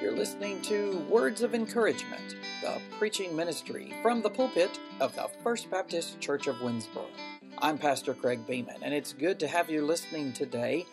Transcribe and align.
You're 0.00 0.16
listening 0.16 0.62
to 0.62 0.96
Words 1.10 1.42
of 1.42 1.54
Encouragement, 1.54 2.36
the 2.62 2.80
preaching 2.98 3.36
ministry 3.36 3.92
from 4.00 4.22
the 4.22 4.30
pulpit 4.30 4.80
of 4.98 5.14
the 5.14 5.28
First 5.42 5.70
Baptist 5.70 6.18
Church 6.20 6.46
of 6.46 6.56
Winnsboro. 6.56 7.04
I'm 7.58 7.76
Pastor 7.76 8.14
Craig 8.14 8.46
Beeman, 8.46 8.76
and 8.80 8.94
it's 8.94 9.12
good 9.12 9.38
to 9.40 9.46
have 9.46 9.68
you 9.68 9.84
listening 9.84 10.32
today. 10.32 10.86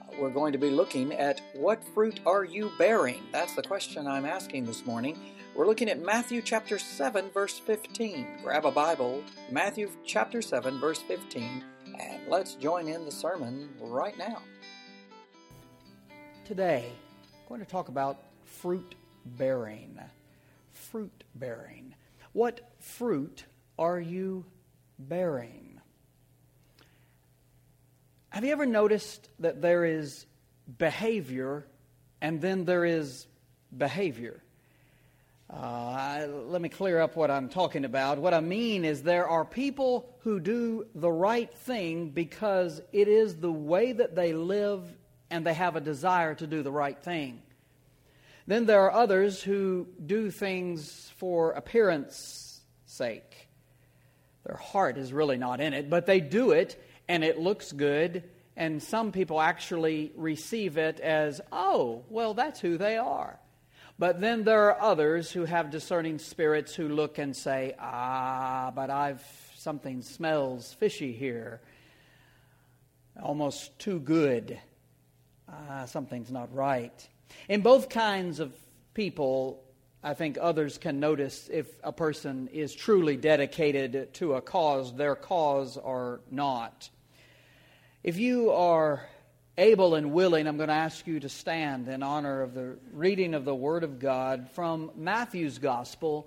Uh, 0.00 0.14
we're 0.20 0.30
going 0.30 0.52
to 0.52 0.58
be 0.58 0.70
looking 0.70 1.12
at 1.12 1.40
what 1.54 1.82
fruit 1.82 2.20
are 2.24 2.44
you 2.44 2.70
bearing? 2.78 3.24
That's 3.32 3.56
the 3.56 3.64
question 3.64 4.06
I'm 4.06 4.24
asking 4.24 4.66
this 4.66 4.86
morning. 4.86 5.18
We're 5.56 5.66
looking 5.66 5.88
at 5.88 6.00
Matthew 6.00 6.40
chapter 6.40 6.78
7, 6.78 7.30
verse 7.30 7.58
15. 7.58 8.42
Grab 8.44 8.64
a 8.64 8.70
Bible, 8.70 9.24
Matthew 9.50 9.90
chapter 10.06 10.40
7, 10.40 10.78
verse 10.78 11.00
15, 11.00 11.64
and 11.98 12.28
let's 12.28 12.54
join 12.54 12.86
in 12.86 13.04
the 13.04 13.10
sermon 13.10 13.70
right 13.80 14.16
now. 14.16 14.40
Today, 16.44 16.92
I'm 17.24 17.48
going 17.48 17.60
to 17.60 17.66
talk 17.66 17.88
about 17.88 18.20
fruit 18.60 18.94
bearing. 19.24 19.98
Fruit 20.72 21.24
bearing. 21.34 21.94
What 22.32 22.60
fruit 22.80 23.44
are 23.78 24.00
you 24.00 24.44
bearing? 24.98 25.80
Have 28.30 28.44
you 28.44 28.52
ever 28.52 28.66
noticed 28.66 29.28
that 29.40 29.60
there 29.60 29.84
is 29.84 30.26
behavior 30.78 31.66
and 32.20 32.40
then 32.40 32.64
there 32.64 32.84
is 32.84 33.26
behavior? 33.76 34.42
Uh, 35.50 36.26
let 36.46 36.62
me 36.62 36.70
clear 36.70 36.98
up 36.98 37.14
what 37.14 37.30
I'm 37.30 37.50
talking 37.50 37.84
about. 37.84 38.16
What 38.16 38.32
I 38.32 38.40
mean 38.40 38.86
is 38.86 39.02
there 39.02 39.28
are 39.28 39.44
people 39.44 40.08
who 40.20 40.40
do 40.40 40.86
the 40.94 41.12
right 41.12 41.52
thing 41.52 42.08
because 42.08 42.80
it 42.90 43.06
is 43.06 43.36
the 43.36 43.52
way 43.52 43.92
that 43.92 44.14
they 44.14 44.32
live 44.32 44.82
and 45.30 45.44
they 45.44 45.52
have 45.52 45.76
a 45.76 45.80
desire 45.80 46.34
to 46.36 46.46
do 46.46 46.62
the 46.62 46.72
right 46.72 46.98
thing. 46.98 47.42
Then 48.52 48.66
there 48.66 48.82
are 48.82 48.92
others 48.92 49.42
who 49.42 49.86
do 50.04 50.30
things 50.30 51.10
for 51.16 51.52
appearance 51.52 52.60
sake. 52.84 53.48
Their 54.44 54.58
heart 54.58 54.98
is 54.98 55.10
really 55.10 55.38
not 55.38 55.62
in 55.62 55.72
it, 55.72 55.88
but 55.88 56.04
they 56.04 56.20
do 56.20 56.50
it 56.50 56.78
and 57.08 57.24
it 57.24 57.38
looks 57.38 57.72
good, 57.72 58.24
and 58.54 58.82
some 58.82 59.10
people 59.10 59.40
actually 59.40 60.12
receive 60.16 60.76
it 60.76 61.00
as, 61.00 61.40
oh, 61.50 62.04
well, 62.10 62.34
that's 62.34 62.60
who 62.60 62.76
they 62.76 62.98
are. 62.98 63.40
But 63.98 64.20
then 64.20 64.44
there 64.44 64.66
are 64.66 64.78
others 64.82 65.30
who 65.30 65.46
have 65.46 65.70
discerning 65.70 66.18
spirits 66.18 66.74
who 66.74 66.88
look 66.88 67.16
and 67.16 67.34
say, 67.34 67.74
ah, 67.80 68.70
but 68.74 68.90
I've 68.90 69.24
something 69.56 70.02
smells 70.02 70.74
fishy 70.74 71.14
here, 71.14 71.62
almost 73.22 73.78
too 73.78 73.98
good. 73.98 74.60
Ah, 75.48 75.86
something's 75.86 76.30
not 76.30 76.54
right. 76.54 77.08
In 77.48 77.60
both 77.60 77.88
kinds 77.88 78.40
of 78.40 78.52
people, 78.94 79.62
I 80.02 80.14
think 80.14 80.36
others 80.40 80.78
can 80.78 80.98
notice 80.98 81.48
if 81.52 81.68
a 81.84 81.92
person 81.92 82.48
is 82.52 82.74
truly 82.74 83.16
dedicated 83.16 84.12
to 84.14 84.34
a 84.34 84.40
cause, 84.40 84.94
their 84.94 85.14
cause 85.14 85.76
or 85.76 86.20
not. 86.30 86.90
If 88.02 88.18
you 88.18 88.50
are 88.50 89.06
able 89.56 89.94
and 89.94 90.12
willing, 90.12 90.48
I'm 90.48 90.56
going 90.56 90.70
to 90.70 90.74
ask 90.74 91.06
you 91.06 91.20
to 91.20 91.28
stand 91.28 91.88
in 91.88 92.02
honor 92.02 92.42
of 92.42 92.54
the 92.54 92.78
reading 92.92 93.34
of 93.34 93.44
the 93.44 93.54
Word 93.54 93.84
of 93.84 93.98
God 94.00 94.48
from 94.54 94.90
Matthew's 94.96 95.58
Gospel. 95.58 96.26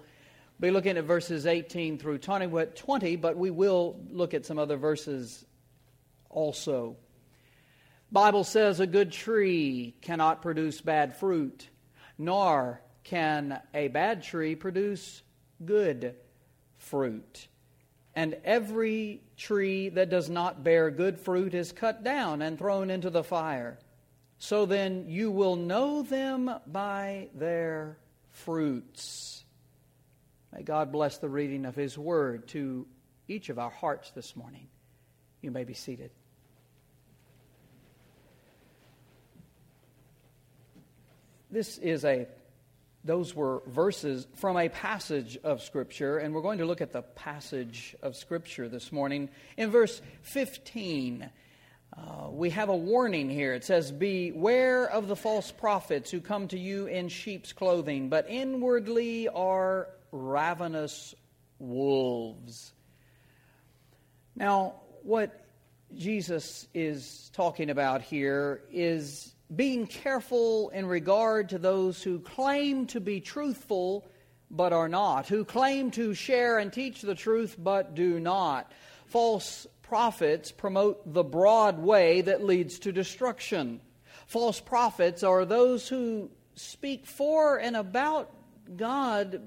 We'll 0.59 0.69
be 0.69 0.71
looking 0.71 0.97
at 0.97 1.03
verses 1.03 1.45
18 1.45 1.97
through 1.97 2.19
20, 2.19 3.15
but 3.17 3.35
we 3.35 3.51
will 3.51 3.99
look 4.09 4.33
at 4.33 4.45
some 4.45 4.57
other 4.57 4.77
verses 4.77 5.43
also. 6.29 6.95
Bible 8.15 8.45
says 8.45 8.79
a 8.79 8.87
good 8.87 9.11
tree 9.11 9.93
cannot 9.99 10.41
produce 10.41 10.79
bad 10.79 11.17
fruit, 11.17 11.67
nor 12.17 12.81
can 13.03 13.59
a 13.73 13.89
bad 13.89 14.23
tree 14.23 14.55
produce 14.55 15.21
good 15.65 16.15
fruit. 16.77 17.49
And 18.15 18.37
every 18.45 19.21
tree 19.35 19.89
that 19.89 20.09
does 20.09 20.29
not 20.29 20.63
bear 20.63 20.91
good 20.91 21.19
fruit 21.19 21.53
is 21.53 21.73
cut 21.73 22.05
down 22.05 22.41
and 22.41 22.57
thrown 22.57 22.89
into 22.89 23.09
the 23.09 23.21
fire. 23.21 23.79
So 24.37 24.65
then 24.65 25.09
you 25.09 25.29
will 25.29 25.57
know 25.57 26.01
them 26.01 26.49
by 26.67 27.27
their 27.35 27.97
fruits. 28.29 29.43
May 30.53 30.63
God 30.63 30.89
bless 30.89 31.17
the 31.17 31.27
reading 31.27 31.65
of 31.65 31.75
His 31.75 31.97
word 31.97 32.47
to 32.49 32.87
each 33.27 33.49
of 33.49 33.59
our 33.59 33.71
hearts 33.71 34.11
this 34.11 34.37
morning. 34.37 34.69
You 35.41 35.51
may 35.51 35.65
be 35.65 35.73
seated. 35.73 36.11
This 41.55 41.77
is 41.77 42.03
a 42.03 42.27
those 43.05 43.33
were 43.33 43.63
verses 43.65 44.27
from 44.35 44.57
a 44.57 44.67
passage 44.67 45.37
of 45.41 45.61
Scripture, 45.61 46.17
and 46.17 46.35
we're 46.35 46.41
going 46.41 46.57
to 46.57 46.65
look 46.65 46.81
at 46.81 46.91
the 46.91 47.01
passage 47.01 47.95
of 48.01 48.17
Scripture 48.17 48.67
this 48.67 48.91
morning. 48.91 49.29
In 49.55 49.71
verse 49.71 50.01
15, 50.23 51.29
uh, 51.95 52.27
we 52.29 52.49
have 52.49 52.67
a 52.67 52.75
warning 52.75 53.29
here. 53.29 53.53
It 53.53 53.63
says, 53.63 53.89
Beware 53.89 54.85
of 54.91 55.07
the 55.07 55.15
false 55.15 55.49
prophets 55.49 56.11
who 56.11 56.19
come 56.19 56.49
to 56.49 56.59
you 56.59 56.87
in 56.87 57.07
sheep's 57.07 57.53
clothing, 57.53 58.09
but 58.09 58.29
inwardly 58.29 59.29
are 59.29 59.87
ravenous 60.11 61.15
wolves. 61.57 62.73
Now, 64.35 64.81
what 65.03 65.45
Jesus 65.95 66.67
is 66.73 67.31
talking 67.33 67.69
about 67.69 68.01
here 68.01 68.61
is 68.73 69.34
being 69.53 69.85
careful 69.85 70.69
in 70.69 70.85
regard 70.85 71.49
to 71.49 71.59
those 71.59 72.01
who 72.01 72.19
claim 72.19 72.87
to 72.87 72.99
be 72.99 73.19
truthful 73.19 74.07
but 74.49 74.73
are 74.73 74.89
not, 74.89 75.27
who 75.27 75.43
claim 75.43 75.91
to 75.91 76.13
share 76.13 76.59
and 76.59 76.71
teach 76.71 77.01
the 77.01 77.15
truth 77.15 77.55
but 77.57 77.95
do 77.95 78.19
not. 78.19 78.71
False 79.07 79.67
prophets 79.81 80.51
promote 80.51 81.13
the 81.13 81.23
broad 81.23 81.79
way 81.79 82.21
that 82.21 82.43
leads 82.43 82.79
to 82.79 82.91
destruction. 82.91 83.79
False 84.25 84.59
prophets 84.59 85.23
are 85.23 85.45
those 85.45 85.87
who 85.87 86.29
speak 86.55 87.05
for 87.05 87.57
and 87.57 87.75
about 87.75 88.31
God 88.75 89.41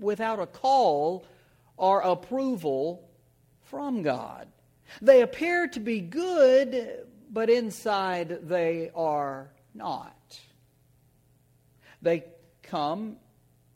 without 0.00 0.40
a 0.40 0.46
call 0.46 1.24
or 1.76 2.00
approval 2.00 3.08
from 3.62 4.02
God. 4.02 4.48
They 5.00 5.22
appear 5.22 5.68
to 5.68 5.80
be 5.80 6.00
good, 6.00 7.06
but 7.34 7.50
inside 7.50 8.48
they 8.48 8.92
are 8.94 9.50
not. 9.74 10.40
They 12.00 12.24
come 12.62 13.16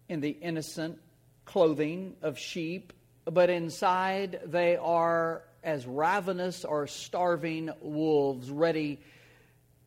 in 0.08 0.20
the 0.20 0.30
innocent 0.30 1.00
clothing 1.44 2.14
of 2.22 2.38
sheep, 2.38 2.92
but 3.24 3.50
inside 3.50 4.40
they 4.46 4.76
are 4.76 5.42
as 5.64 5.86
ravenous 5.86 6.64
or 6.64 6.86
starving 6.86 7.70
wolves, 7.80 8.48
ready 8.48 9.00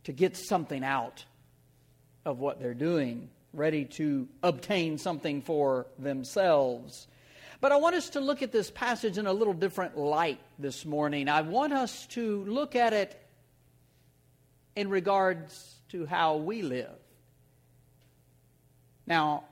to 0.03 0.11
get 0.11 0.35
something 0.35 0.83
out 0.83 1.23
of 2.25 2.39
what 2.39 2.59
they're 2.59 2.73
doing, 2.73 3.29
ready 3.53 3.85
to 3.85 4.27
obtain 4.43 4.97
something 4.97 5.41
for 5.41 5.87
themselves. 5.97 7.07
But 7.61 7.71
I 7.71 7.77
want 7.77 7.95
us 7.95 8.09
to 8.11 8.19
look 8.19 8.41
at 8.41 8.51
this 8.51 8.69
passage 8.69 9.17
in 9.17 9.27
a 9.27 9.33
little 9.33 9.53
different 9.53 9.97
light 9.97 10.41
this 10.59 10.83
morning. 10.83 11.29
I 11.29 11.41
want 11.41 11.71
us 11.71 12.05
to 12.07 12.43
look 12.45 12.75
at 12.75 12.91
it 12.91 13.20
in 14.75 14.89
regards 14.89 15.75
to 15.89 16.05
how 16.05 16.37
we 16.37 16.61
live. 16.61 16.89
Now, 19.05 19.43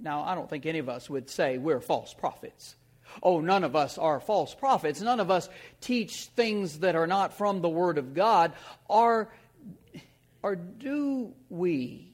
now 0.00 0.22
I 0.24 0.34
don't 0.34 0.50
think 0.50 0.66
any 0.66 0.78
of 0.78 0.88
us 0.88 1.08
would 1.08 1.30
say 1.30 1.58
we're 1.58 1.80
false 1.80 2.12
prophets. 2.14 2.76
Oh, 3.22 3.40
none 3.40 3.64
of 3.64 3.76
us 3.76 3.98
are 3.98 4.20
false 4.20 4.54
prophets. 4.54 5.00
None 5.00 5.20
of 5.20 5.30
us 5.30 5.48
teach 5.80 6.26
things 6.36 6.80
that 6.80 6.96
are 6.96 7.06
not 7.06 7.34
from 7.34 7.60
the 7.60 7.68
Word 7.68 7.98
of 7.98 8.14
God. 8.14 8.52
Are, 8.90 9.28
or 10.42 10.56
do 10.56 11.32
we? 11.48 12.12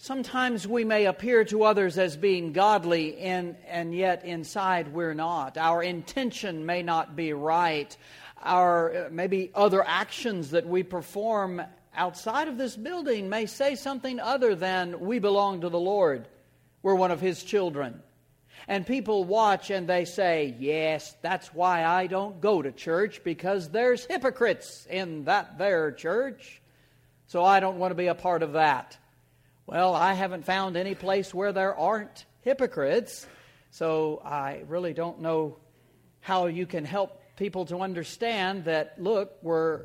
Sometimes 0.00 0.66
we 0.66 0.84
may 0.84 1.06
appear 1.06 1.44
to 1.46 1.64
others 1.64 1.98
as 1.98 2.16
being 2.16 2.52
godly, 2.52 3.18
and, 3.18 3.56
and 3.66 3.92
yet 3.92 4.24
inside 4.24 4.92
we're 4.92 5.14
not. 5.14 5.58
Our 5.58 5.82
intention 5.82 6.64
may 6.64 6.82
not 6.82 7.16
be 7.16 7.32
right 7.32 7.96
our 8.42 9.06
uh, 9.06 9.08
maybe 9.10 9.50
other 9.54 9.82
actions 9.86 10.50
that 10.50 10.66
we 10.66 10.82
perform 10.82 11.62
outside 11.94 12.48
of 12.48 12.58
this 12.58 12.76
building 12.76 13.28
may 13.28 13.46
say 13.46 13.74
something 13.74 14.20
other 14.20 14.54
than 14.54 15.00
we 15.00 15.18
belong 15.18 15.62
to 15.62 15.68
the 15.68 15.78
Lord. 15.78 16.28
We're 16.82 16.94
one 16.94 17.10
of 17.10 17.20
his 17.20 17.42
children. 17.42 18.02
And 18.66 18.86
people 18.86 19.24
watch 19.24 19.70
and 19.70 19.88
they 19.88 20.04
say, 20.04 20.54
Yes, 20.58 21.14
that's 21.22 21.54
why 21.54 21.84
I 21.84 22.06
don't 22.06 22.40
go 22.40 22.60
to 22.60 22.70
church 22.72 23.22
because 23.24 23.70
there's 23.70 24.04
hypocrites 24.04 24.86
in 24.90 25.24
that 25.24 25.58
there 25.58 25.92
church. 25.92 26.60
So 27.26 27.44
I 27.44 27.60
don't 27.60 27.78
want 27.78 27.90
to 27.90 27.96
be 27.96 28.06
a 28.06 28.14
part 28.14 28.42
of 28.42 28.54
that. 28.54 28.96
Well, 29.66 29.94
I 29.94 30.14
haven't 30.14 30.44
found 30.44 30.76
any 30.76 30.94
place 30.94 31.34
where 31.34 31.52
there 31.52 31.76
aren't 31.76 32.24
hypocrites. 32.40 33.26
So 33.70 34.22
I 34.24 34.62
really 34.66 34.94
don't 34.94 35.20
know 35.20 35.58
how 36.20 36.46
you 36.46 36.66
can 36.66 36.84
help 36.84 37.22
people 37.38 37.64
to 37.66 37.78
understand 37.78 38.64
that, 38.64 39.00
look, 39.00 39.38
we're, 39.42 39.84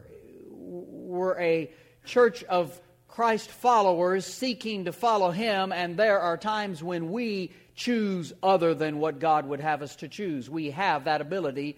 we're 0.50 1.40
a 1.40 1.72
church 2.04 2.44
of 2.46 2.80
Christ 3.08 3.50
followers 3.50 4.26
seeking 4.26 4.86
to 4.86 4.92
follow 4.92 5.30
Him, 5.30 5.72
and 5.72 5.96
there 5.96 6.20
are 6.20 6.36
times 6.36 6.84
when 6.84 7.12
we 7.12 7.52
choose 7.76 8.34
other 8.42 8.74
than 8.74 9.00
what 9.00 9.20
God 9.20 9.46
would 9.46 9.60
have 9.60 9.82
us 9.84 9.96
to 9.98 10.08
choose. 10.08 10.50
We 10.50 10.72
have 10.72 11.06
that 11.06 11.22
ability 11.22 11.78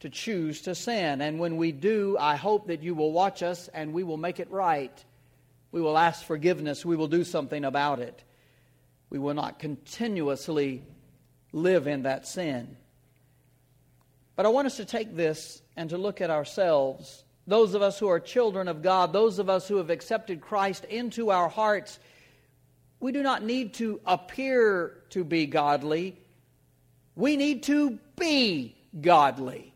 to 0.00 0.10
choose 0.10 0.62
to 0.62 0.74
sin. 0.74 1.22
And 1.22 1.38
when 1.38 1.56
we 1.56 1.72
do, 1.72 2.16
I 2.20 2.36
hope 2.36 2.66
that 2.66 2.82
you 2.82 2.94
will 2.94 3.12
watch 3.12 3.42
us 3.42 3.68
and 3.68 3.94
we 3.94 4.02
will 4.02 4.16
make 4.16 4.40
it 4.40 4.50
right. 4.50 5.04
We 5.72 5.80
will 5.80 5.96
ask 5.96 6.24
forgiveness. 6.24 6.84
We 6.84 6.96
will 6.96 7.08
do 7.08 7.24
something 7.24 7.64
about 7.64 8.00
it. 8.00 8.22
We 9.08 9.18
will 9.18 9.34
not 9.34 9.58
continuously 9.58 10.82
live 11.52 11.86
in 11.86 12.02
that 12.02 12.26
sin. 12.26 12.76
But 14.36 14.46
I 14.46 14.48
want 14.48 14.66
us 14.66 14.76
to 14.78 14.84
take 14.84 15.14
this 15.14 15.62
and 15.76 15.90
to 15.90 15.98
look 15.98 16.20
at 16.20 16.30
ourselves 16.30 17.24
those 17.46 17.74
of 17.74 17.82
us 17.82 17.98
who 17.98 18.08
are 18.08 18.20
children 18.20 18.68
of 18.68 18.82
God, 18.82 19.12
those 19.12 19.38
of 19.38 19.50
us 19.50 19.68
who 19.68 19.76
have 19.76 19.90
accepted 19.90 20.40
Christ 20.40 20.84
into 20.84 21.30
our 21.30 21.48
hearts, 21.48 21.98
we 23.00 23.12
do 23.12 23.22
not 23.22 23.42
need 23.42 23.74
to 23.74 24.00
appear 24.06 25.02
to 25.10 25.24
be 25.24 25.46
godly. 25.46 26.18
We 27.14 27.36
need 27.36 27.64
to 27.64 27.98
be 28.16 28.76
godly. 28.98 29.74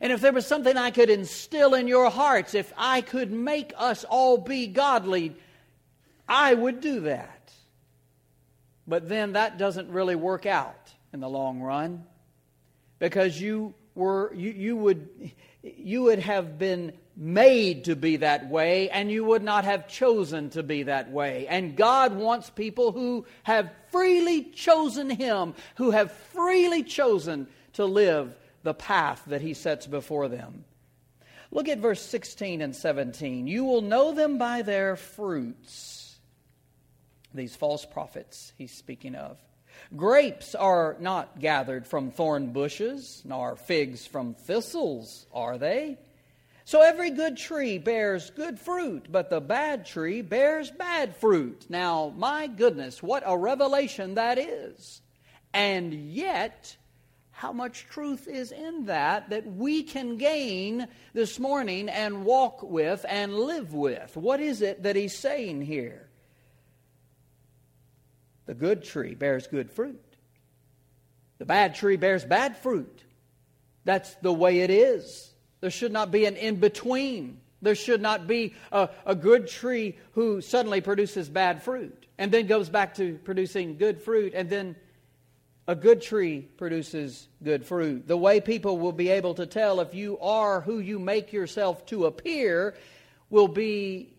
And 0.00 0.12
if 0.12 0.20
there 0.20 0.32
was 0.32 0.46
something 0.46 0.76
I 0.76 0.92
could 0.92 1.10
instill 1.10 1.74
in 1.74 1.88
your 1.88 2.10
hearts, 2.10 2.54
if 2.54 2.72
I 2.76 3.00
could 3.00 3.32
make 3.32 3.72
us 3.76 4.04
all 4.04 4.38
be 4.38 4.68
godly, 4.68 5.36
I 6.28 6.54
would 6.54 6.80
do 6.80 7.00
that. 7.00 7.52
But 8.86 9.08
then 9.08 9.32
that 9.32 9.58
doesn't 9.58 9.90
really 9.90 10.16
work 10.16 10.46
out 10.46 10.92
in 11.12 11.20
the 11.20 11.28
long 11.28 11.60
run 11.60 12.04
because 12.98 13.40
you 13.40 13.74
were 14.00 14.32
you, 14.34 14.50
you 14.50 14.76
would 14.76 15.32
you 15.62 16.02
would 16.04 16.20
have 16.20 16.58
been 16.58 16.94
made 17.16 17.84
to 17.84 17.94
be 17.94 18.16
that 18.16 18.48
way, 18.48 18.88
and 18.88 19.10
you 19.10 19.24
would 19.26 19.42
not 19.42 19.64
have 19.64 19.86
chosen 19.86 20.48
to 20.50 20.62
be 20.62 20.84
that 20.84 21.10
way. 21.10 21.46
And 21.46 21.76
God 21.76 22.16
wants 22.16 22.48
people 22.48 22.92
who 22.92 23.26
have 23.42 23.70
freely 23.90 24.44
chosen 24.44 25.10
Him, 25.10 25.54
who 25.76 25.90
have 25.90 26.10
freely 26.32 26.82
chosen 26.82 27.46
to 27.74 27.84
live 27.84 28.34
the 28.62 28.72
path 28.72 29.22
that 29.26 29.42
He 29.42 29.52
sets 29.52 29.86
before 29.86 30.28
them. 30.28 30.64
Look 31.50 31.68
at 31.68 31.78
verse 31.78 32.00
16 32.00 32.62
and 32.62 32.74
17. 32.74 33.46
You 33.46 33.64
will 33.64 33.82
know 33.82 34.14
them 34.14 34.38
by 34.38 34.62
their 34.62 34.96
fruits. 34.96 36.18
These 37.34 37.54
false 37.54 37.84
prophets 37.84 38.52
he's 38.56 38.72
speaking 38.72 39.14
of. 39.14 39.38
Grapes 39.96 40.54
are 40.54 40.96
not 41.00 41.40
gathered 41.40 41.86
from 41.86 42.10
thorn 42.10 42.52
bushes, 42.52 43.22
nor 43.24 43.56
figs 43.56 44.06
from 44.06 44.34
thistles, 44.34 45.26
are 45.32 45.58
they? 45.58 45.98
So 46.64 46.82
every 46.82 47.10
good 47.10 47.36
tree 47.36 47.78
bears 47.78 48.30
good 48.30 48.60
fruit, 48.60 49.06
but 49.10 49.30
the 49.30 49.40
bad 49.40 49.86
tree 49.86 50.22
bears 50.22 50.70
bad 50.70 51.16
fruit. 51.16 51.66
Now, 51.68 52.12
my 52.16 52.46
goodness, 52.46 53.02
what 53.02 53.24
a 53.26 53.36
revelation 53.36 54.14
that 54.14 54.38
is. 54.38 55.02
And 55.52 55.92
yet, 55.92 56.76
how 57.32 57.52
much 57.52 57.86
truth 57.88 58.28
is 58.28 58.52
in 58.52 58.84
that 58.84 59.30
that 59.30 59.46
we 59.46 59.82
can 59.82 60.18
gain 60.18 60.86
this 61.14 61.40
morning 61.40 61.88
and 61.88 62.24
walk 62.26 62.62
with 62.62 63.06
and 63.08 63.34
live 63.34 63.72
with? 63.72 64.14
What 64.14 64.40
is 64.40 64.60
it 64.60 64.82
that 64.82 64.94
he's 64.94 65.16
saying 65.16 65.62
here? 65.62 66.09
The 68.50 68.54
good 68.56 68.82
tree 68.82 69.14
bears 69.14 69.46
good 69.46 69.70
fruit. 69.70 70.02
The 71.38 71.44
bad 71.44 71.76
tree 71.76 71.94
bears 71.96 72.24
bad 72.24 72.56
fruit. 72.56 73.04
That's 73.84 74.12
the 74.22 74.32
way 74.32 74.62
it 74.62 74.70
is. 74.70 75.30
There 75.60 75.70
should 75.70 75.92
not 75.92 76.10
be 76.10 76.24
an 76.24 76.34
in 76.34 76.56
between. 76.56 77.38
There 77.62 77.76
should 77.76 78.00
not 78.00 78.26
be 78.26 78.54
a, 78.72 78.88
a, 79.06 79.14
good 79.14 79.46
tree 79.46 79.96
who 80.14 80.40
suddenly 80.40 80.80
produces 80.80 81.28
bad 81.28 81.62
fruit 81.62 82.06
and 82.18 82.32
then 82.32 82.48
goes 82.48 82.68
back 82.68 82.96
to 82.96 83.20
producing 83.22 83.76
good 83.78 84.02
fruit, 84.02 84.32
and 84.34 84.50
then 84.50 84.74
a 85.68 85.76
good 85.76 86.02
tree 86.02 86.40
produces 86.56 87.28
good 87.44 87.64
fruit. 87.64 88.08
The 88.08 88.16
way 88.16 88.40
people 88.40 88.78
will 88.78 88.90
be 88.90 89.10
able 89.10 89.34
to 89.34 89.46
tell 89.46 89.78
if 89.78 89.94
you 89.94 90.18
are 90.18 90.60
who 90.60 90.80
you 90.80 90.98
make 90.98 91.32
yourself 91.32 91.86
to 91.86 92.06
appear 92.06 92.74
will 93.28 93.46
be 93.46 94.12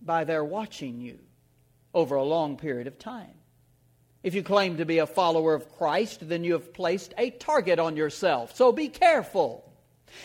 by 0.00 0.22
their 0.22 0.44
watching 0.44 1.00
you 1.00 1.18
over 1.96 2.14
a 2.14 2.22
long 2.22 2.58
period 2.58 2.86
of 2.86 2.98
time. 2.98 3.32
If 4.22 4.34
you 4.34 4.42
claim 4.42 4.76
to 4.76 4.84
be 4.84 4.98
a 4.98 5.06
follower 5.06 5.54
of 5.54 5.72
Christ, 5.78 6.28
then 6.28 6.44
you 6.44 6.52
have 6.52 6.74
placed 6.74 7.14
a 7.16 7.30
target 7.30 7.78
on 7.78 7.96
yourself. 7.96 8.54
So 8.54 8.70
be 8.70 8.88
careful. 8.88 9.64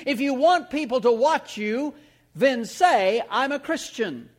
If 0.06 0.20
you 0.20 0.34
want 0.34 0.70
people 0.70 1.00
to 1.02 1.12
watch 1.12 1.58
you, 1.58 1.94
then 2.36 2.66
say, 2.66 3.24
I'm 3.30 3.54
a 3.54 3.60
Christian. 3.60 4.30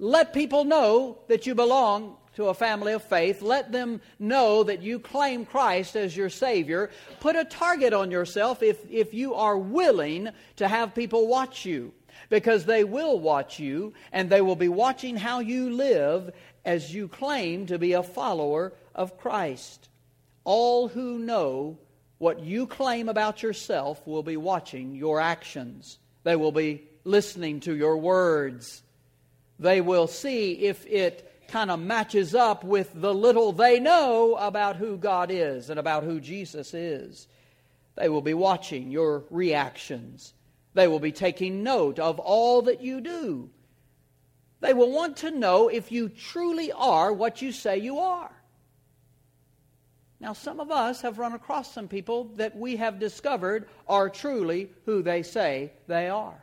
Let 0.00 0.34
people 0.34 0.64
know 0.64 1.18
that 1.28 1.46
you 1.46 1.54
belong 1.54 2.16
to 2.34 2.46
a 2.46 2.54
family 2.54 2.92
of 2.92 3.04
faith. 3.04 3.40
Let 3.40 3.70
them 3.70 4.00
know 4.18 4.64
that 4.64 4.82
you 4.82 4.98
claim 4.98 5.44
Christ 5.44 5.94
as 5.94 6.16
your 6.16 6.30
Savior. 6.30 6.90
Put 7.20 7.36
a 7.36 7.44
target 7.44 7.92
on 7.92 8.10
yourself 8.10 8.64
if, 8.64 8.78
if 8.90 9.14
you 9.14 9.34
are 9.34 9.56
willing 9.56 10.30
to 10.56 10.66
have 10.66 10.92
people 10.92 11.28
watch 11.28 11.64
you 11.64 11.92
because 12.32 12.64
they 12.64 12.82
will 12.82 13.20
watch 13.20 13.58
you 13.58 13.92
and 14.10 14.30
they 14.30 14.40
will 14.40 14.56
be 14.56 14.66
watching 14.66 15.18
how 15.18 15.40
you 15.40 15.68
live 15.68 16.32
as 16.64 16.94
you 16.94 17.06
claim 17.06 17.66
to 17.66 17.78
be 17.78 17.92
a 17.92 18.02
follower 18.02 18.72
of 18.94 19.18
Christ. 19.18 19.90
All 20.44 20.88
who 20.88 21.18
know 21.18 21.76
what 22.16 22.40
you 22.40 22.66
claim 22.66 23.10
about 23.10 23.42
yourself 23.42 24.06
will 24.06 24.22
be 24.22 24.38
watching 24.38 24.94
your 24.94 25.20
actions. 25.20 25.98
They 26.22 26.34
will 26.34 26.52
be 26.52 26.84
listening 27.04 27.60
to 27.60 27.76
your 27.76 27.98
words. 27.98 28.82
They 29.58 29.82
will 29.82 30.06
see 30.06 30.52
if 30.52 30.86
it 30.86 31.30
kind 31.48 31.70
of 31.70 31.80
matches 31.80 32.34
up 32.34 32.64
with 32.64 32.88
the 32.94 33.12
little 33.12 33.52
they 33.52 33.78
know 33.78 34.36
about 34.36 34.76
who 34.76 34.96
God 34.96 35.30
is 35.30 35.68
and 35.68 35.78
about 35.78 36.02
who 36.02 36.18
Jesus 36.18 36.72
is. 36.72 37.28
They 37.94 38.08
will 38.08 38.22
be 38.22 38.32
watching 38.32 38.90
your 38.90 39.24
reactions. 39.28 40.32
They 40.74 40.88
will 40.88 41.00
be 41.00 41.12
taking 41.12 41.62
note 41.62 41.98
of 41.98 42.18
all 42.18 42.62
that 42.62 42.80
you 42.80 43.00
do. 43.00 43.50
They 44.60 44.74
will 44.74 44.92
want 44.92 45.18
to 45.18 45.30
know 45.30 45.68
if 45.68 45.90
you 45.90 46.08
truly 46.08 46.72
are 46.72 47.12
what 47.12 47.42
you 47.42 47.52
say 47.52 47.78
you 47.78 47.98
are. 47.98 48.30
Now, 50.20 50.34
some 50.34 50.60
of 50.60 50.70
us 50.70 51.02
have 51.02 51.18
run 51.18 51.32
across 51.32 51.72
some 51.72 51.88
people 51.88 52.30
that 52.36 52.56
we 52.56 52.76
have 52.76 53.00
discovered 53.00 53.68
are 53.88 54.08
truly 54.08 54.70
who 54.86 55.02
they 55.02 55.24
say 55.24 55.72
they 55.88 56.08
are. 56.08 56.40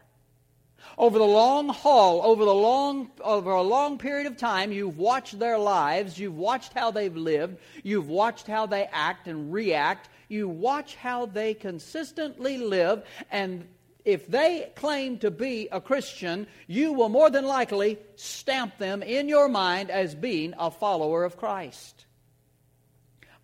Over 0.97 1.17
the 1.17 1.25
long 1.25 1.69
haul, 1.69 2.21
over 2.21 2.43
the 2.43 2.53
long 2.53 3.09
over 3.21 3.51
a 3.51 3.61
long 3.61 3.97
period 3.97 4.27
of 4.27 4.37
time, 4.37 4.73
you've 4.73 4.98
watched 4.98 5.39
their 5.39 5.57
lives, 5.57 6.19
you've 6.19 6.38
watched 6.38 6.74
how 6.74 6.91
they've 6.91 7.15
lived, 7.15 7.57
you've 7.83 8.09
watched 8.09 8.48
how 8.48 8.65
they 8.65 8.89
act 8.91 9.27
and 9.27 9.51
react, 9.51 10.09
you 10.27 10.50
watch 10.50 10.95
how 10.95 11.25
they 11.25 11.53
consistently 11.53 12.57
live, 12.57 13.03
and 13.31 13.65
if 14.10 14.28
they 14.28 14.72
claim 14.75 15.20
to 15.20 15.30
be 15.30 15.70
a 15.72 15.80
Christian, 15.80 16.48
you 16.66 16.94
will 16.94 17.10
more 17.10 17.30
than 17.30 17.46
likely 17.46 18.00
stamp 18.16 18.78
them 18.80 19.04
in 19.04 19.30
your 19.30 19.48
mind 19.48 19.92
as 19.92 20.16
being 20.16 20.56
a 20.58 20.72
follower 20.72 21.24
of 21.24 21.38
Christ. 21.38 22.06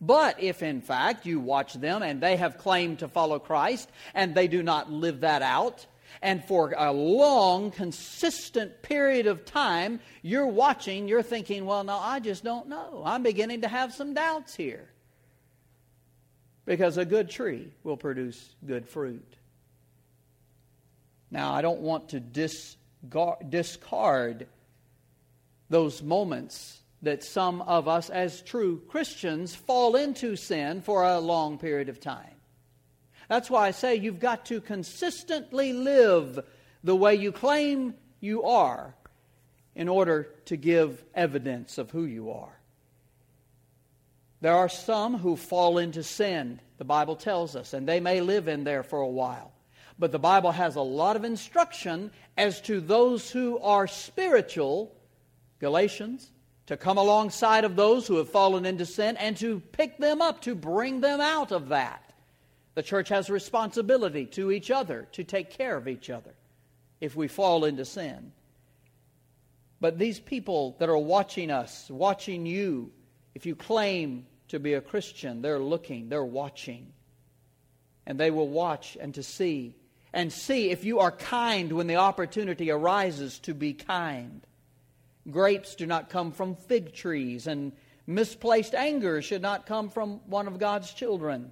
But 0.02 0.42
if 0.42 0.64
in 0.64 0.82
fact 0.82 1.26
you 1.26 1.40
watch 1.40 1.74
them 1.74 2.02
and 2.02 2.20
they 2.20 2.36
have 2.36 2.58
claimed 2.58 3.00
to 3.00 3.08
follow 3.08 3.38
Christ 3.40 3.90
and 4.14 4.34
they 4.34 4.48
do 4.48 4.64
not 4.64 4.92
live 4.92 5.22
that 5.22 5.42
out, 5.42 5.86
and 6.22 6.44
for 6.44 6.74
a 6.76 6.92
long, 6.92 7.70
consistent 7.70 8.82
period 8.82 9.28
of 9.28 9.46
time, 9.46 10.00
you're 10.24 10.48
watching, 10.48 11.08
you're 11.08 11.22
thinking, 11.22 11.66
well, 11.66 11.84
no, 11.84 11.98
I 11.98 12.20
just 12.20 12.44
don't 12.44 12.68
know. 12.68 13.04
I'm 13.06 13.22
beginning 13.22 13.62
to 13.62 13.68
have 13.68 13.94
some 13.94 14.14
doubts 14.14 14.56
here. 14.56 14.90
Because 16.66 16.98
a 16.98 17.06
good 17.06 17.30
tree 17.30 17.72
will 17.84 17.98
produce 17.98 18.56
good 18.66 18.90
fruit. 18.90 19.36
Now, 21.32 21.53
I 21.53 21.62
don't 21.62 21.82
want 21.82 22.10
to 22.10 22.20
discard 23.50 24.48
those 25.70 26.01
moments 26.03 26.79
that 27.01 27.24
some 27.24 27.62
of 27.63 27.88
us, 27.88 28.10
as 28.10 28.41
true 28.41 28.82
Christians, 28.88 29.53
fall 29.53 29.96
into 29.96 30.36
sin 30.36 30.82
for 30.82 31.03
a 31.03 31.20
long 31.20 31.58
period 31.58 31.89
of 31.89 32.00
time. 32.00 32.36
That's 33.27 33.50
why 33.50 33.67
I 33.67 33.72
say 33.72 33.96
you've 33.96 34.20
got 34.20 34.46
to 34.48 34.62
consistently 34.62 35.74
live 35.74 36.39
the 36.84 36.96
way 36.96 37.15
you 37.15 37.32
claim 37.32 37.96
you 38.20 38.44
are 38.44 38.96
in 39.75 39.89
order 39.89 40.29
to 40.46 40.55
give 40.55 41.03
evidence 41.13 41.77
of 41.77 41.91
who 41.91 42.05
you 42.05 42.32
are. 42.32 42.58
There 44.41 44.53
are 44.53 44.70
some 44.70 45.17
who 45.17 45.36
fall 45.36 45.79
into 45.79 46.03
sin, 46.03 46.60
the 46.77 46.86
Bible 46.86 47.15
tells 47.15 47.55
us, 47.55 47.74
and 47.74 47.88
they 47.88 48.00
may 48.00 48.22
live 48.22 48.48
in 48.48 48.63
there 48.63 48.84
for 48.84 49.00
a 49.00 49.08
while. 49.08 49.51
But 49.98 50.12
the 50.12 50.20
Bible 50.20 50.52
has 50.52 50.75
a 50.75 50.82
lot 50.82 51.16
of 51.16 51.24
instruction 51.24 52.12
as 52.38 52.60
to 52.62 52.82
those 52.82 53.32
who 53.32 53.60
are 53.60 53.88
spiritual, 53.88 54.94
Galatians, 55.60 56.32
to 56.68 56.75
come 56.75 56.98
alongside 56.98 57.64
of 57.64 57.75
those 57.75 58.08
who 58.08 58.18
have 58.18 58.30
fallen 58.30 58.66
into 58.66 58.86
sin 58.86 59.16
and 59.18 59.38
to 59.38 59.60
pick 59.72 59.98
them 59.98 60.22
up, 60.22 60.42
to 60.42 60.56
bring 60.56 61.00
them 61.00 61.22
out 61.22 61.52
of 61.52 61.70
that. 61.70 62.14
The 62.74 62.84
church 62.84 63.10
has 63.10 63.30
a 63.30 63.34
responsibility 63.34 64.25
to 64.28 64.52
each 64.52 64.70
other 64.70 65.08
to 65.14 65.24
take 65.24 65.52
care 65.52 65.78
of 65.78 65.88
each 65.88 66.10
other 66.10 66.34
if 67.00 67.16
we 67.16 67.28
fall 67.28 67.66
into 67.66 67.86
sin. 67.86 68.32
But 69.80 69.98
these 69.98 70.20
people 70.20 70.75
that 70.80 70.90
are 70.90 70.98
watching 70.98 71.52
us, 71.52 71.90
watching 71.90 72.46
you, 72.46 72.92
if 73.34 73.46
you 73.46 73.56
claim 73.56 74.25
to 74.48 74.60
be 74.60 74.74
a 74.74 74.82
Christian, 74.82 75.42
they're 75.42 75.60
looking, 75.60 76.10
they're 76.10 76.24
watching. 76.24 76.92
And 78.06 78.20
they 78.20 78.32
will 78.32 78.48
watch 78.48 78.98
and 79.00 79.14
to 79.16 79.24
see. 79.24 79.75
And 80.16 80.32
see 80.32 80.72
if 80.72 80.86
you 80.86 81.00
are 81.00 81.12
kind 81.12 81.74
when 81.74 81.88
the 81.88 81.98
opportunity 81.98 82.72
arises 82.72 83.38
to 83.40 83.54
be 83.54 83.74
kind. 83.74 84.48
Grapes 85.30 85.76
do 85.76 85.86
not 85.86 86.10
come 86.10 86.32
from 86.32 86.56
fig 86.56 86.94
trees, 86.94 87.48
and 87.48 87.74
misplaced 88.08 88.74
anger 88.74 89.22
should 89.22 89.42
not 89.42 89.66
come 89.66 89.90
from 89.90 90.22
one 90.28 90.48
of 90.48 90.58
God's 90.58 90.94
children. 90.94 91.52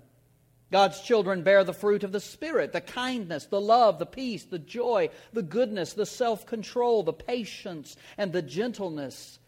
God's 0.72 1.02
children 1.02 1.44
bear 1.44 1.66
the 1.66 1.74
fruit 1.74 2.06
of 2.06 2.14
the 2.14 2.22
Spirit 2.22 2.72
the 2.72 2.80
kindness, 2.80 3.48
the 3.48 3.60
love, 3.60 4.00
the 4.00 4.06
peace, 4.06 4.46
the 4.46 4.60
joy, 4.60 5.10
the 5.34 5.44
goodness, 5.44 5.92
the 5.92 6.06
self 6.06 6.46
control, 6.46 7.04
the 7.04 7.12
patience, 7.12 7.98
and 8.18 8.32
the 8.32 8.42
gentleness. 8.42 9.40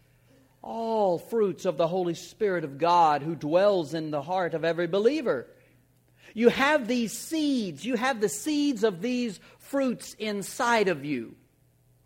All 0.60 1.18
fruits 1.18 1.64
of 1.64 1.78
the 1.78 1.88
Holy 1.88 2.14
Spirit 2.14 2.64
of 2.64 2.76
God 2.76 3.22
who 3.22 3.34
dwells 3.34 3.94
in 3.94 4.10
the 4.10 4.20
heart 4.20 4.52
of 4.52 4.62
every 4.62 4.86
believer. 4.86 5.46
You 6.36 6.50
have 6.50 6.86
these 6.86 7.16
seeds, 7.16 7.82
you 7.82 7.96
have 7.96 8.20
the 8.20 8.28
seeds 8.28 8.84
of 8.84 9.00
these 9.00 9.40
fruits 9.58 10.14
inside 10.18 10.88
of 10.88 11.02
you. 11.02 11.34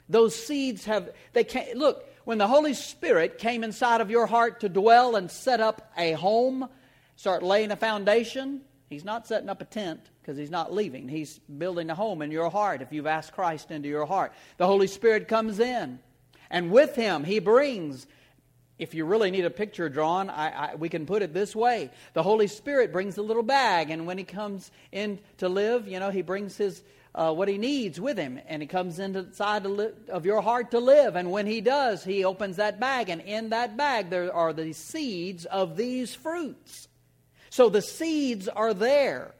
Those 0.08 0.36
seeds 0.36 0.84
have, 0.84 1.10
they 1.32 1.42
can't, 1.42 1.76
look, 1.76 2.08
when 2.22 2.38
the 2.38 2.46
Holy 2.46 2.74
Spirit 2.74 3.38
came 3.38 3.64
inside 3.64 4.00
of 4.00 4.08
your 4.08 4.28
heart 4.28 4.60
to 4.60 4.68
dwell 4.68 5.16
and 5.16 5.28
set 5.28 5.60
up 5.60 5.90
a 5.98 6.12
home, 6.12 6.68
start 7.16 7.42
laying 7.42 7.72
a 7.72 7.76
foundation, 7.76 8.60
He's 8.88 9.04
not 9.04 9.26
setting 9.26 9.48
up 9.48 9.62
a 9.62 9.64
tent 9.64 10.00
because 10.20 10.36
he's 10.36 10.50
not 10.50 10.72
leaving. 10.72 11.08
He's 11.08 11.38
building 11.38 11.90
a 11.90 11.94
home 11.94 12.22
in 12.22 12.32
your 12.32 12.50
heart 12.50 12.82
if 12.82 12.92
you've 12.92 13.06
asked 13.06 13.32
Christ 13.32 13.70
into 13.70 13.88
your 13.88 14.04
heart. 14.04 14.32
The 14.58 14.66
Holy 14.66 14.88
Spirit 14.88 15.28
comes 15.28 15.60
in, 15.60 16.00
and 16.50 16.72
with 16.72 16.96
him, 16.96 17.22
he 17.24 17.38
brings. 17.38 18.08
If 18.80 18.94
you 18.94 19.04
really 19.04 19.30
need 19.30 19.44
a 19.44 19.50
picture 19.50 19.90
drawn, 19.90 20.30
I, 20.30 20.72
I, 20.72 20.74
we 20.74 20.88
can 20.88 21.04
put 21.04 21.20
it 21.20 21.34
this 21.34 21.54
way. 21.54 21.90
The 22.14 22.22
Holy 22.22 22.46
Spirit 22.46 22.92
brings 22.92 23.18
a 23.18 23.22
little 23.22 23.42
bag, 23.42 23.90
and 23.90 24.06
when 24.06 24.16
he 24.16 24.24
comes 24.24 24.70
in 24.90 25.18
to 25.36 25.50
live, 25.50 25.86
you 25.86 26.00
know, 26.00 26.10
he 26.10 26.22
brings 26.22 26.56
his 26.56 26.82
uh, 27.14 27.32
what 27.34 27.48
he 27.48 27.58
needs 27.58 28.00
with 28.00 28.16
him, 28.16 28.40
and 28.46 28.62
he 28.62 28.68
comes 28.68 28.98
inside 28.98 29.66
of 29.66 30.24
your 30.24 30.40
heart 30.40 30.70
to 30.70 30.78
live. 30.78 31.16
And 31.16 31.30
when 31.30 31.46
he 31.46 31.60
does, 31.60 32.02
he 32.04 32.24
opens 32.24 32.56
that 32.56 32.80
bag, 32.80 33.10
and 33.10 33.20
in 33.20 33.50
that 33.50 33.76
bag 33.76 34.08
there 34.08 34.34
are 34.34 34.52
the 34.52 34.72
seeds 34.72 35.44
of 35.44 35.76
these 35.76 36.14
fruits. 36.14 36.88
So 37.50 37.68
the 37.68 37.82
seeds 37.82 38.48
are 38.48 38.72
there. 38.72 39.34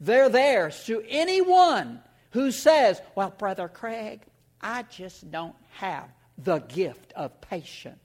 They're 0.00 0.28
there 0.28 0.70
to 0.70 1.02
anyone 1.08 2.00
who 2.30 2.52
says, 2.52 3.00
Well, 3.14 3.34
Brother 3.36 3.68
Craig, 3.68 4.20
I 4.60 4.82
just 4.84 5.30
don't 5.30 5.56
have 5.72 6.08
the 6.38 6.58
gift 6.58 7.12
of 7.14 7.40
patience. 7.40 8.03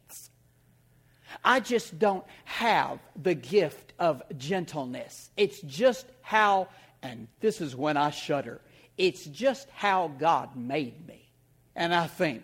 I 1.43 1.59
just 1.59 1.99
don't 1.99 2.25
have 2.45 2.99
the 3.21 3.35
gift 3.35 3.93
of 3.99 4.21
gentleness. 4.37 5.29
It's 5.37 5.61
just 5.61 6.05
how, 6.21 6.69
and 7.01 7.27
this 7.39 7.61
is 7.61 7.75
when 7.75 7.97
I 7.97 8.09
shudder, 8.09 8.61
it's 8.97 9.25
just 9.25 9.69
how 9.71 10.09
God 10.19 10.55
made 10.55 11.07
me. 11.07 11.29
And 11.75 11.93
I 11.93 12.07
think, 12.07 12.43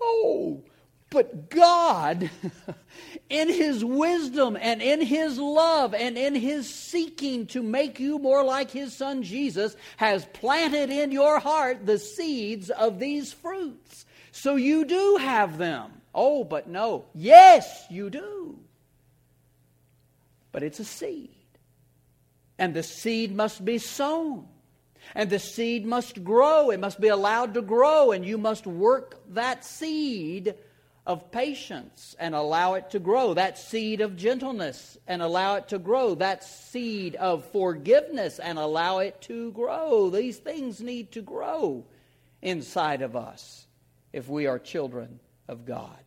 oh, 0.00 0.62
but 1.10 1.50
God, 1.50 2.30
in 3.28 3.48
His 3.48 3.84
wisdom 3.84 4.56
and 4.58 4.80
in 4.80 5.02
His 5.02 5.38
love 5.38 5.94
and 5.94 6.16
in 6.16 6.34
His 6.34 6.72
seeking 6.72 7.46
to 7.48 7.62
make 7.62 8.00
you 8.00 8.18
more 8.18 8.42
like 8.44 8.70
His 8.70 8.96
Son 8.96 9.22
Jesus, 9.22 9.76
has 9.98 10.24
planted 10.32 10.90
in 10.90 11.12
your 11.12 11.38
heart 11.38 11.84
the 11.84 11.98
seeds 11.98 12.70
of 12.70 12.98
these 12.98 13.32
fruits. 13.32 14.06
So 14.30 14.56
you 14.56 14.84
do 14.84 15.18
have 15.20 15.58
them. 15.58 16.01
Oh, 16.14 16.44
but 16.44 16.68
no. 16.68 17.06
Yes, 17.14 17.86
you 17.88 18.10
do. 18.10 18.58
But 20.50 20.62
it's 20.62 20.80
a 20.80 20.84
seed. 20.84 21.30
And 22.58 22.74
the 22.74 22.82
seed 22.82 23.34
must 23.34 23.64
be 23.64 23.78
sown. 23.78 24.46
And 25.14 25.30
the 25.30 25.38
seed 25.38 25.86
must 25.86 26.22
grow. 26.22 26.70
It 26.70 26.80
must 26.80 27.00
be 27.00 27.08
allowed 27.08 27.54
to 27.54 27.62
grow. 27.62 28.12
And 28.12 28.24
you 28.24 28.36
must 28.36 28.66
work 28.66 29.20
that 29.30 29.64
seed 29.64 30.54
of 31.04 31.32
patience 31.32 32.14
and 32.18 32.34
allow 32.34 32.74
it 32.74 32.90
to 32.90 33.00
grow, 33.00 33.34
that 33.34 33.58
seed 33.58 34.00
of 34.00 34.16
gentleness 34.16 34.96
and 35.08 35.20
allow 35.20 35.56
it 35.56 35.66
to 35.68 35.78
grow, 35.78 36.14
that 36.14 36.44
seed 36.44 37.16
of 37.16 37.44
forgiveness 37.50 38.38
and 38.38 38.56
allow 38.56 38.98
it 38.98 39.20
to 39.22 39.50
grow. 39.50 40.10
These 40.10 40.36
things 40.36 40.80
need 40.80 41.10
to 41.12 41.22
grow 41.22 41.84
inside 42.40 43.02
of 43.02 43.16
us 43.16 43.66
if 44.12 44.28
we 44.28 44.46
are 44.46 44.60
children 44.60 45.18
of 45.48 45.64
God. 45.64 45.98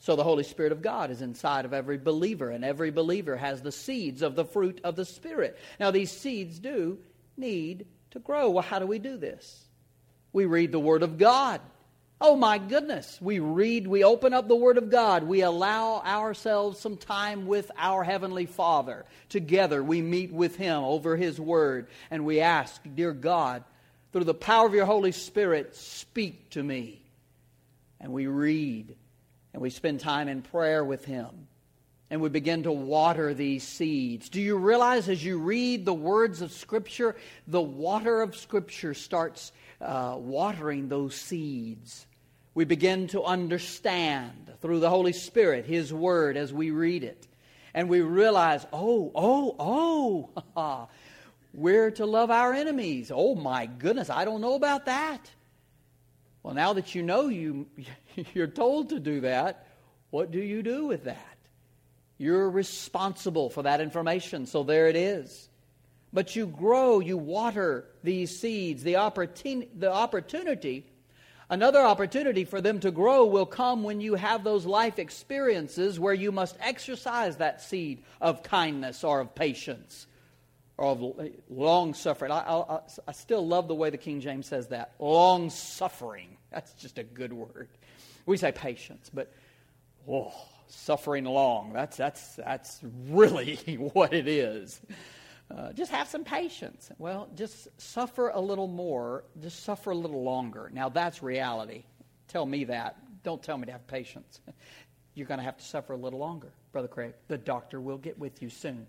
So 0.00 0.16
the 0.16 0.24
Holy 0.24 0.44
Spirit 0.44 0.72
of 0.72 0.82
God 0.82 1.10
is 1.10 1.22
inside 1.22 1.64
of 1.64 1.72
every 1.72 1.96
believer, 1.96 2.50
and 2.50 2.62
every 2.62 2.90
believer 2.90 3.36
has 3.36 3.62
the 3.62 3.72
seeds 3.72 4.20
of 4.20 4.34
the 4.34 4.44
fruit 4.44 4.80
of 4.84 4.96
the 4.96 5.06
Spirit. 5.06 5.58
Now, 5.80 5.90
these 5.90 6.10
seeds 6.10 6.58
do 6.58 6.98
need 7.38 7.86
to 8.10 8.18
grow. 8.18 8.50
Well, 8.50 8.62
how 8.62 8.78
do 8.78 8.86
we 8.86 8.98
do 8.98 9.16
this? 9.16 9.64
We 10.32 10.44
read 10.44 10.72
the 10.72 10.78
Word 10.78 11.02
of 11.02 11.16
God. 11.16 11.60
Oh 12.20 12.36
my 12.36 12.58
goodness. 12.58 13.18
We 13.20 13.38
read, 13.38 13.86
we 13.86 14.04
open 14.04 14.34
up 14.34 14.46
the 14.46 14.54
Word 14.54 14.78
of 14.78 14.90
God. 14.90 15.24
We 15.24 15.40
allow 15.40 16.00
ourselves 16.00 16.80
some 16.80 16.96
time 16.96 17.46
with 17.46 17.70
our 17.76 18.04
Heavenly 18.04 18.46
Father. 18.46 19.06
Together, 19.28 19.82
we 19.82 20.02
meet 20.02 20.32
with 20.32 20.56
Him 20.56 20.84
over 20.84 21.16
His 21.16 21.40
Word 21.40 21.88
and 22.10 22.24
we 22.24 22.40
ask, 22.40 22.80
Dear 22.94 23.12
God, 23.12 23.64
through 24.12 24.24
the 24.24 24.34
power 24.34 24.66
of 24.66 24.74
your 24.74 24.86
Holy 24.86 25.12
Spirit, 25.12 25.76
speak 25.76 26.50
to 26.50 26.62
me. 26.62 27.03
And 28.04 28.12
we 28.12 28.28
read 28.28 28.94
and 29.52 29.60
we 29.60 29.70
spend 29.70 29.98
time 29.98 30.28
in 30.28 30.42
prayer 30.42 30.84
with 30.84 31.04
Him. 31.04 31.48
And 32.10 32.20
we 32.20 32.28
begin 32.28 32.62
to 32.62 32.70
water 32.70 33.34
these 33.34 33.64
seeds. 33.66 34.28
Do 34.28 34.40
you 34.40 34.56
realize 34.56 35.08
as 35.08 35.24
you 35.24 35.38
read 35.38 35.84
the 35.84 35.94
words 35.94 36.40
of 36.40 36.52
Scripture, 36.52 37.16
the 37.48 37.60
water 37.60 38.22
of 38.22 38.36
Scripture 38.36 38.94
starts 38.94 39.50
uh, 39.80 40.14
watering 40.16 40.88
those 40.88 41.16
seeds? 41.16 42.06
we 42.54 42.64
begin 42.64 43.08
to 43.08 43.22
understand 43.24 44.52
through 44.60 44.80
the 44.80 44.88
Holy 44.88 45.12
Spirit 45.12 45.66
His 45.66 45.92
Word 45.92 46.36
as 46.36 46.52
we 46.52 46.70
read 46.70 47.02
it. 47.02 47.26
And 47.74 47.88
we 47.88 48.00
realize, 48.00 48.64
oh, 48.72 49.10
oh, 49.14 50.30
oh, 50.56 50.88
we're 51.52 51.90
to 51.92 52.06
love 52.06 52.30
our 52.30 52.52
enemies. 52.52 53.10
Oh 53.12 53.34
my 53.34 53.66
goodness, 53.66 54.08
I 54.08 54.24
don't 54.24 54.40
know 54.40 54.54
about 54.54 54.86
that. 54.86 55.28
Well, 56.44 56.54
now 56.54 56.74
that 56.74 56.94
you 56.94 57.02
know 57.02 57.26
you, 57.26 57.66
you're 58.34 58.46
told 58.46 58.90
to 58.90 59.00
do 59.00 59.22
that, 59.22 59.66
what 60.10 60.30
do 60.30 60.38
you 60.38 60.62
do 60.62 60.86
with 60.86 61.04
that? 61.04 61.36
You're 62.18 62.48
responsible 62.48 63.50
for 63.50 63.64
that 63.64 63.80
information, 63.80 64.46
so 64.46 64.62
there 64.62 64.86
it 64.86 64.94
is. 64.94 65.48
But 66.12 66.36
you 66.36 66.46
grow, 66.46 67.00
you 67.00 67.18
water 67.18 67.86
these 68.04 68.38
seeds. 68.38 68.84
The, 68.84 68.94
opportun- 68.94 69.68
the 69.76 69.92
opportunity 69.92 70.86
Another 71.50 71.80
opportunity 71.80 72.44
for 72.44 72.60
them 72.62 72.80
to 72.80 72.90
grow 72.90 73.26
will 73.26 73.46
come 73.46 73.82
when 73.82 74.00
you 74.00 74.14
have 74.14 74.44
those 74.44 74.64
life 74.64 74.98
experiences 74.98 76.00
where 76.00 76.14
you 76.14 76.32
must 76.32 76.56
exercise 76.58 77.36
that 77.36 77.60
seed 77.60 78.02
of 78.20 78.42
kindness 78.42 79.04
or 79.04 79.20
of 79.20 79.34
patience 79.34 80.06
or 80.76 80.86
of 80.86 81.30
long 81.48 81.94
suffering. 81.94 82.32
I, 82.32 82.38
I, 82.38 82.80
I, 83.06 83.12
still 83.12 83.46
love 83.46 83.68
the 83.68 83.74
way 83.74 83.90
the 83.90 83.98
King 83.98 84.20
James 84.20 84.46
says 84.46 84.68
that. 84.68 84.92
Long 84.98 85.50
suffering. 85.50 86.36
That's 86.50 86.72
just 86.74 86.98
a 86.98 87.04
good 87.04 87.32
word. 87.32 87.68
We 88.26 88.36
say 88.36 88.52
patience, 88.52 89.10
but 89.12 89.32
oh, 90.08 90.32
suffering 90.68 91.24
long. 91.24 91.72
That's, 91.72 91.96
that's, 91.96 92.36
that's 92.36 92.80
really 93.08 93.56
what 93.92 94.12
it 94.12 94.26
is. 94.26 94.80
Uh, 95.50 95.72
just 95.72 95.92
have 95.92 96.08
some 96.08 96.24
patience. 96.24 96.90
Well, 96.98 97.28
just 97.34 97.68
suffer 97.80 98.30
a 98.30 98.40
little 98.40 98.66
more, 98.66 99.24
just 99.40 99.62
suffer 99.62 99.90
a 99.90 99.96
little 99.96 100.22
longer. 100.24 100.70
Now, 100.72 100.88
that's 100.88 101.22
reality. 101.22 101.84
Tell 102.28 102.46
me 102.46 102.64
that. 102.64 102.96
Don't 103.22 103.42
tell 103.42 103.58
me 103.58 103.66
to 103.66 103.72
have 103.72 103.86
patience. 103.86 104.40
You're 105.14 105.28
going 105.28 105.38
to 105.38 105.44
have 105.44 105.58
to 105.58 105.64
suffer 105.64 105.92
a 105.92 105.96
little 105.96 106.18
longer, 106.18 106.50
Brother 106.72 106.88
Craig. 106.88 107.14
The 107.28 107.38
doctor 107.38 107.80
will 107.80 107.98
get 107.98 108.18
with 108.18 108.42
you 108.42 108.50
soon. 108.50 108.86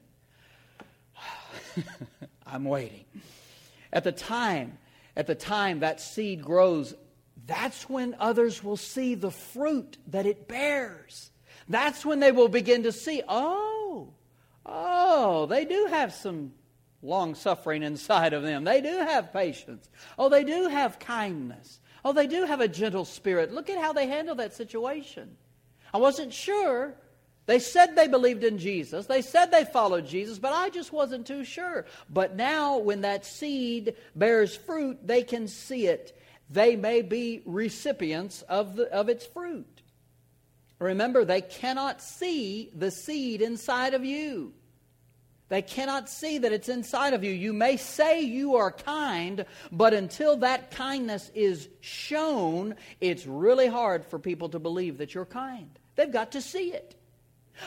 I'm 2.45 2.65
waiting. 2.65 3.05
At 3.91 4.03
the 4.03 4.11
time, 4.11 4.77
at 5.15 5.27
the 5.27 5.35
time 5.35 5.79
that 5.79 6.01
seed 6.01 6.43
grows, 6.43 6.93
that's 7.45 7.89
when 7.89 8.15
others 8.19 8.63
will 8.63 8.77
see 8.77 9.15
the 9.15 9.31
fruit 9.31 9.97
that 10.07 10.25
it 10.25 10.47
bears. 10.47 11.31
That's 11.69 12.05
when 12.05 12.19
they 12.19 12.31
will 12.31 12.49
begin 12.49 12.83
to 12.83 12.91
see, 12.91 13.21
oh, 13.27 14.13
Oh, 14.65 15.45
they 15.45 15.65
do 15.65 15.87
have 15.89 16.13
some 16.13 16.53
long 17.01 17.35
suffering 17.35 17.83
inside 17.83 18.33
of 18.33 18.41
them. 18.41 18.63
They 18.63 18.81
do 18.81 18.97
have 18.97 19.31
patience. 19.31 19.89
Oh, 20.17 20.29
they 20.29 20.43
do 20.43 20.67
have 20.67 20.97
kindness. 20.97 21.79
Oh, 22.03 22.13
they 22.13 22.27
do 22.27 22.45
have 22.45 22.61
a 22.61 22.67
gentle 22.67 23.05
spirit. 23.05 23.53
Look 23.53 23.69
at 23.69 23.79
how 23.79 23.93
they 23.93 24.07
handle 24.07 24.35
that 24.35 24.53
situation. 24.53 25.37
I 25.93 25.99
wasn't 25.99 26.33
sure. 26.33 26.95
They 27.45 27.59
said 27.59 27.95
they 27.95 28.07
believed 28.07 28.43
in 28.43 28.57
Jesus. 28.57 29.05
They 29.05 29.21
said 29.21 29.51
they 29.51 29.65
followed 29.65 30.07
Jesus, 30.07 30.39
but 30.39 30.53
I 30.53 30.69
just 30.69 30.91
wasn't 30.91 31.27
too 31.27 31.43
sure. 31.43 31.85
But 32.09 32.35
now, 32.35 32.77
when 32.79 33.01
that 33.01 33.25
seed 33.25 33.95
bears 34.15 34.55
fruit, 34.55 35.05
they 35.05 35.23
can 35.23 35.47
see 35.47 35.87
it. 35.87 36.17
they 36.49 36.75
may 36.75 37.01
be 37.01 37.41
recipients 37.45 38.41
of, 38.43 38.75
the, 38.75 38.91
of 38.91 39.09
its 39.09 39.25
fruit. 39.25 39.81
Remember, 40.79 41.23
they 41.23 41.41
cannot 41.41 42.01
see 42.01 42.69
the 42.75 42.91
seed 42.91 43.41
inside 43.41 43.93
of 43.93 44.03
you. 44.03 44.53
They 45.47 45.61
cannot 45.61 46.09
see 46.09 46.39
that 46.39 46.51
it's 46.51 46.69
inside 46.69 47.13
of 47.13 47.23
you. 47.23 47.31
You 47.31 47.53
may 47.53 47.77
say 47.77 48.21
you 48.21 48.55
are 48.55 48.71
kind, 48.71 49.45
but 49.71 49.93
until 49.93 50.37
that 50.37 50.71
kindness 50.71 51.31
is 51.35 51.69
shown, 51.81 52.75
it's 52.99 53.27
really 53.27 53.67
hard 53.67 54.05
for 54.05 54.17
people 54.17 54.49
to 54.49 54.59
believe 54.59 54.97
that 54.97 55.13
you're 55.13 55.25
kind. 55.25 55.69
They've 55.95 56.11
got 56.11 56.31
to 56.31 56.41
see 56.41 56.73
it. 56.73 56.95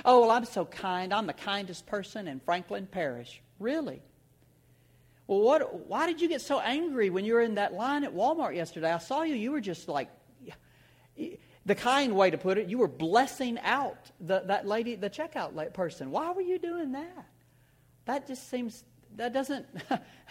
Oh, 0.04 0.21
well, 0.21 0.30
I'm 0.30 0.45
so 0.45 0.64
kind. 0.64 1.12
I'm 1.12 1.26
the 1.26 1.33
kindest 1.33 1.87
person 1.87 2.28
in 2.28 2.40
Franklin 2.40 2.87
Parish. 2.87 3.40
Really? 3.59 4.02
Well, 5.26 5.40
what, 5.40 5.87
why 5.87 6.07
did 6.07 6.21
you 6.21 6.28
get 6.28 6.40
so 6.40 6.59
angry 6.61 7.11
when 7.11 7.25
you 7.25 7.35
were 7.35 7.42
in 7.42 7.57
that 7.57 7.75
line 7.75 8.04
at 8.04 8.14
Walmart 8.14 8.54
yesterday? 8.54 8.92
I 8.92 8.99
saw 8.99 9.23
you. 9.23 9.35
You 9.35 9.52
were 9.52 9.61
just 9.61 9.88
like, 9.88 10.09
the 11.68 11.75
kind 11.75 12.16
way 12.16 12.30
to 12.30 12.38
put 12.38 12.57
it, 12.57 12.68
you 12.68 12.78
were 12.78 12.88
blessing 12.88 13.59
out 13.62 14.11
the, 14.21 14.40
that 14.47 14.66
lady, 14.66 14.95
the 14.95 15.11
checkout 15.11 15.75
person. 15.75 16.11
Why 16.11 16.33
were 16.33 16.40
you 16.40 16.59
doing 16.59 16.92
that? 16.92 17.26
That 18.07 18.26
just 18.26 18.49
seems, 18.49 18.85
that 19.16 19.35
doesn't, 19.35 19.66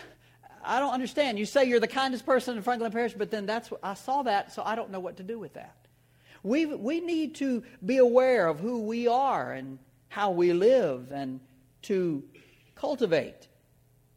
I 0.65 0.79
don't 0.79 0.93
understand. 0.93 1.37
You 1.37 1.45
say 1.45 1.65
you're 1.65 1.79
the 1.79 1.87
kindest 1.87 2.25
person 2.25 2.57
in 2.57 2.63
Franklin 2.63 2.91
Parish, 2.91 3.13
but 3.13 3.29
then 3.29 3.45
that's, 3.45 3.71
I 3.83 3.93
saw 3.93 4.23
that, 4.23 4.51
so 4.51 4.63
I 4.65 4.75
don't 4.75 4.89
know 4.89 4.99
what 4.99 5.17
to 5.17 5.23
do 5.23 5.37
with 5.37 5.53
that. 5.53 5.86
We, 6.43 6.65
we 6.65 6.99
need 6.99 7.35
to 7.35 7.63
be 7.85 7.97
aware 7.97 8.47
of 8.47 8.59
who 8.59 8.83
we 8.83 9.07
are 9.07 9.51
and 9.51 9.79
how 10.09 10.31
we 10.31 10.53
live 10.53 11.11
and 11.11 11.39
to 11.83 12.23
cultivate 12.75 13.47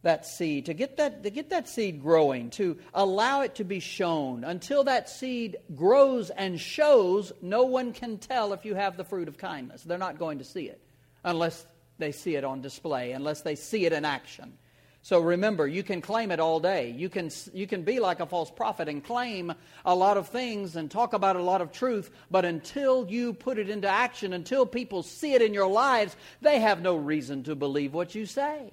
that 0.03 0.25
seed, 0.25 0.67
to 0.67 0.75
get 0.75 0.97
that, 0.97 1.23
to 1.25 1.31
get 1.31 1.50
that 1.50 1.69
seed 1.69 2.00
growing, 2.00 2.50
to 2.50 2.79
allow 2.95 3.43
it 3.43 3.57
to 3.57 3.65
be 3.65 3.81
shown. 3.81 4.45
Until 4.45 4.85
that 4.85 5.11
seed 5.11 5.59
grows 5.75 6.31
and 6.31 6.59
shows, 6.59 7.33
no 7.43 7.65
one 7.65 7.93
can 7.93 8.19
tell 8.19 8.53
if 8.53 8.65
you 8.65 8.75
have 8.75 8.97
the 8.97 9.05
fruit 9.05 9.29
of 9.29 9.37
kindness. 9.37 9.83
They're 9.83 9.99
not 9.99 10.19
going 10.19 10.39
to 10.39 10.45
see 10.45 10.67
it 10.67 10.81
unless 11.23 11.67
they 11.99 12.12
see 12.12 12.35
it 12.35 12.45
on 12.45 12.62
display, 12.62 13.12
unless 13.12 13.43
they 13.43 13.57
see 13.57 13.85
it 13.85 13.93
in 13.93 14.07
action. 14.07 14.55
So 15.02 15.21
remember, 15.21 15.66
you 15.66 15.83
can 15.83 16.02
claim 16.02 16.30
it 16.30 16.40
all 16.40 16.61
day. 16.61 16.90
You 16.90 17.09
can, 17.09 17.30
you 17.54 17.66
can 17.66 17.83
be 17.83 18.00
like 18.00 18.21
a 18.21 18.26
false 18.26 18.50
prophet 18.50 18.88
and 18.88 19.02
claim 19.02 19.52
a 19.85 19.95
lot 19.95 20.19
of 20.19 20.28
things 20.28 20.76
and 20.76 20.90
talk 20.90 21.14
about 21.14 21.37
a 21.37 21.42
lot 21.42 21.62
of 21.62 21.73
truth, 21.73 22.11
but 22.30 22.45
until 22.45 23.07
you 23.09 23.33
put 23.33 23.59
it 23.59 23.71
into 23.71 23.88
action, 23.88 24.35
until 24.35 24.66
people 24.66 25.02
see 25.02 25.33
it 25.33 25.40
in 25.40 25.54
your 25.54 25.69
lives, 25.69 26.14
they 26.42 26.61
have 26.61 26.83
no 26.83 26.97
reason 26.97 27.45
to 27.45 27.54
believe 27.54 27.95
what 27.95 28.14
you 28.14 28.26
say. 28.26 28.73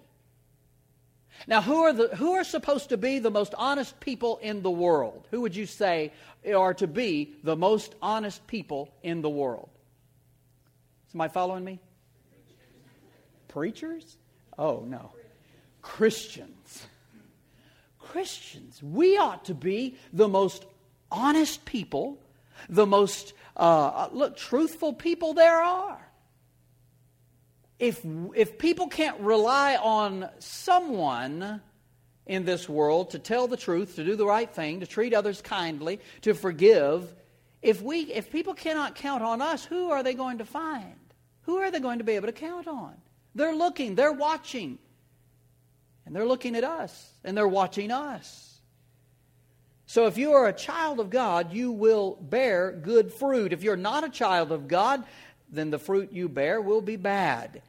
Now, 1.46 1.62
who 1.62 1.84
are, 1.84 1.94
the, 1.94 2.08
who 2.16 2.34
are 2.34 2.44
supposed 2.44 2.90
to 2.90 2.98
be 2.98 3.20
the 3.20 3.32
most 3.32 3.54
honest 3.58 3.98
people 4.00 4.38
in 4.42 4.64
the 4.64 4.72
world? 4.72 5.28
Who 5.32 5.42
would 5.42 5.56
you 5.56 5.66
say 5.66 6.12
are 6.52 6.74
to 6.74 6.88
be 6.88 7.36
the 7.44 7.56
most 7.56 7.96
honest 8.02 8.46
people 8.48 8.90
in 9.02 9.22
the 9.22 9.30
world? 9.30 9.70
Somebody 11.12 11.32
following 11.32 11.64
me? 11.64 11.80
Preachers? 13.48 14.18
Oh, 14.58 14.84
no. 14.86 15.12
Christians. 15.88 16.86
Christians. 17.98 18.84
We 18.84 19.18
ought 19.18 19.46
to 19.46 19.56
be 19.56 19.96
the 20.12 20.28
most 20.28 20.66
honest 21.10 21.64
people, 21.64 22.20
the 22.68 22.86
most, 22.86 23.34
uh, 23.56 24.10
look, 24.12 24.36
truthful 24.36 24.94
people 24.94 25.34
there 25.34 25.60
are. 25.62 26.00
If, 27.80 28.06
if 28.36 28.60
people 28.60 28.88
can't 28.88 29.20
rely 29.22 29.78
on 29.78 30.30
someone 30.40 31.62
in 32.26 32.44
this 32.44 32.68
world 32.68 33.12
to 33.12 33.20
tell 33.20 33.48
the 33.48 33.58
truth, 33.58 33.96
to 33.96 34.04
do 34.04 34.18
the 34.18 34.26
right 34.26 34.54
thing, 34.54 34.82
to 34.82 34.86
treat 34.86 35.14
others 35.14 35.42
kindly, 35.42 36.02
to 36.22 36.34
forgive, 36.34 37.16
if, 37.62 37.82
we, 37.82 38.02
if 38.02 38.30
people 38.30 38.54
cannot 38.54 38.96
count 38.96 39.24
on 39.24 39.42
us, 39.42 39.64
who 39.64 39.90
are 39.90 40.04
they 40.04 40.14
going 40.14 40.40
to 40.40 40.46
find? 40.46 41.14
Who 41.44 41.58
are 41.58 41.72
they 41.72 41.80
going 41.80 42.00
to 42.00 42.04
be 42.04 42.14
able 42.14 42.28
to 42.28 42.34
count 42.34 42.68
on? 42.68 42.94
They're 43.34 43.56
looking, 43.56 43.96
they're 43.96 44.12
watching. 44.12 44.80
And 46.08 46.16
they're 46.16 46.26
looking 46.26 46.56
at 46.56 46.64
us, 46.64 47.12
and 47.26 47.38
they're 47.38 47.48
watching 47.48 47.92
us. 47.92 48.62
So 49.88 50.08
if 50.08 50.18
you 50.18 50.34
are 50.34 50.48
a 50.48 50.54
child 50.54 51.02
of 51.02 51.10
God, 51.10 51.54
you 51.54 51.72
will 51.72 52.18
bear 52.22 52.72
good 52.72 53.14
fruit. 53.14 53.52
If 53.52 53.62
you're 53.62 53.76
not 53.76 54.06
a 54.06 54.10
child 54.10 54.54
of 54.54 54.70
God, 54.70 55.04
then 55.50 55.70
the 55.70 55.80
fruit 55.80 56.14
you 56.14 56.30
bear 56.30 56.62
will 56.62 56.82
be 56.82 56.96
bad. 56.96 57.62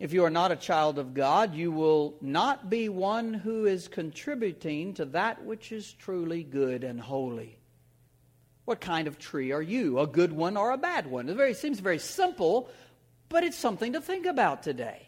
If 0.00 0.12
you 0.12 0.24
are 0.24 0.30
not 0.30 0.50
a 0.50 0.56
child 0.56 0.98
of 0.98 1.14
God, 1.14 1.54
you 1.54 1.70
will 1.70 2.16
not 2.20 2.68
be 2.68 2.88
one 2.88 3.32
who 3.32 3.66
is 3.66 3.86
contributing 3.86 4.94
to 4.94 5.04
that 5.06 5.44
which 5.44 5.70
is 5.70 5.92
truly 5.92 6.42
good 6.42 6.82
and 6.82 7.00
holy. 7.00 7.58
What 8.64 8.80
kind 8.80 9.06
of 9.06 9.18
tree 9.18 9.52
are 9.52 9.62
you? 9.62 10.00
A 10.00 10.06
good 10.06 10.32
one 10.32 10.56
or 10.56 10.72
a 10.72 10.78
bad 10.78 11.06
one? 11.08 11.28
It 11.28 11.36
very, 11.36 11.54
seems 11.54 11.78
very 11.80 11.98
simple, 11.98 12.70
but 13.28 13.44
it's 13.44 13.56
something 13.56 13.94
to 13.94 14.00
think 14.00 14.26
about 14.26 14.64
today. 14.64 15.07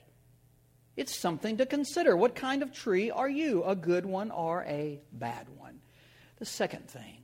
It's 1.01 1.17
something 1.17 1.57
to 1.57 1.65
consider. 1.65 2.15
What 2.15 2.35
kind 2.35 2.63
of 2.63 2.75
tree 2.75 3.11
are 3.11 3.27
you? 3.27 3.65
A 3.65 3.75
good 3.75 4.05
one 4.05 4.31
or 4.31 4.65
a 4.65 5.01
bad 5.11 5.47
one? 5.57 5.81
The 6.39 6.45
second 6.45 6.91
thing 6.91 7.23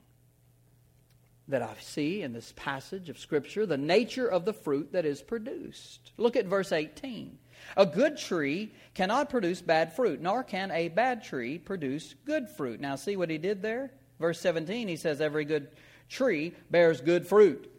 that 1.48 1.60
I 1.60 1.74
see 1.80 2.22
in 2.22 2.32
this 2.32 2.54
passage 2.56 3.10
of 3.10 3.18
Scripture 3.18 3.66
the 3.66 3.76
nature 3.76 4.28
of 4.28 4.46
the 4.46 4.54
fruit 4.54 4.92
that 4.92 5.04
is 5.04 5.20
produced. 5.20 6.12
Look 6.16 6.36
at 6.36 6.46
verse 6.46 6.72
18. 6.72 7.36
A 7.76 7.84
good 7.84 8.16
tree 8.16 8.72
cannot 8.94 9.28
produce 9.28 9.60
bad 9.60 9.94
fruit, 9.94 10.22
nor 10.22 10.42
can 10.42 10.70
a 10.70 10.88
bad 10.88 11.22
tree 11.22 11.58
produce 11.58 12.14
good 12.24 12.48
fruit. 12.48 12.80
Now, 12.80 12.96
see 12.96 13.18
what 13.18 13.28
he 13.28 13.36
did 13.36 13.60
there? 13.60 13.92
Verse 14.18 14.40
17, 14.40 14.88
he 14.88 14.96
says, 14.96 15.20
Every 15.20 15.44
good 15.44 15.68
tree 16.08 16.54
bears 16.70 17.02
good 17.02 17.26
fruit. 17.26 17.70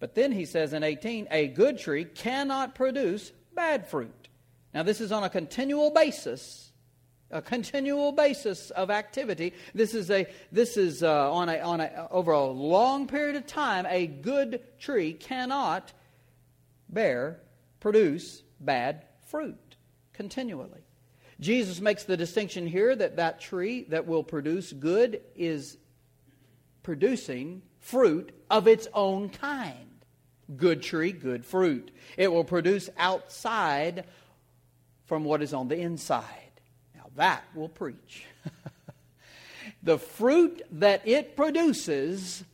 But 0.00 0.14
then 0.14 0.32
he 0.32 0.46
says 0.46 0.72
in 0.72 0.82
18, 0.82 1.28
a 1.30 1.48
good 1.48 1.78
tree 1.78 2.06
cannot 2.06 2.74
produce 2.74 3.32
bad 3.54 3.86
fruit. 3.86 4.21
Now, 4.74 4.82
this 4.82 5.00
is 5.00 5.12
on 5.12 5.22
a 5.22 5.30
continual 5.30 5.90
basis, 5.90 6.72
a 7.30 7.42
continual 7.42 8.12
basis 8.12 8.70
of 8.70 8.90
activity. 8.90 9.52
This 9.74 9.94
is, 9.94 10.10
a, 10.10 10.26
this 10.50 10.76
is 10.76 11.02
uh, 11.02 11.32
on, 11.32 11.48
a, 11.48 11.58
on 11.58 11.80
a, 11.80 12.08
over 12.10 12.32
a 12.32 12.44
long 12.44 13.06
period 13.06 13.36
of 13.36 13.46
time, 13.46 13.86
a 13.88 14.06
good 14.06 14.60
tree 14.78 15.12
cannot 15.12 15.92
bear, 16.88 17.40
produce 17.80 18.42
bad 18.60 19.04
fruit 19.26 19.76
continually. 20.12 20.80
Jesus 21.40 21.80
makes 21.80 22.04
the 22.04 22.16
distinction 22.16 22.66
here 22.66 22.94
that 22.94 23.16
that 23.16 23.40
tree 23.40 23.84
that 23.88 24.06
will 24.06 24.22
produce 24.22 24.72
good 24.72 25.20
is 25.34 25.76
producing 26.82 27.62
fruit 27.80 28.32
of 28.48 28.68
its 28.68 28.86
own 28.94 29.28
kind. 29.28 29.88
Good 30.56 30.82
tree, 30.82 31.12
good 31.12 31.44
fruit. 31.44 31.90
It 32.16 32.30
will 32.30 32.44
produce 32.44 32.90
outside 32.96 34.04
from 35.06 35.24
what 35.24 35.42
is 35.42 35.54
on 35.54 35.68
the 35.68 35.76
inside. 35.78 36.26
Now 36.94 37.06
that 37.16 37.44
will 37.54 37.68
preach. 37.68 38.24
the 39.82 39.98
fruit 39.98 40.62
that 40.72 41.06
it 41.06 41.36
produces 41.36 42.44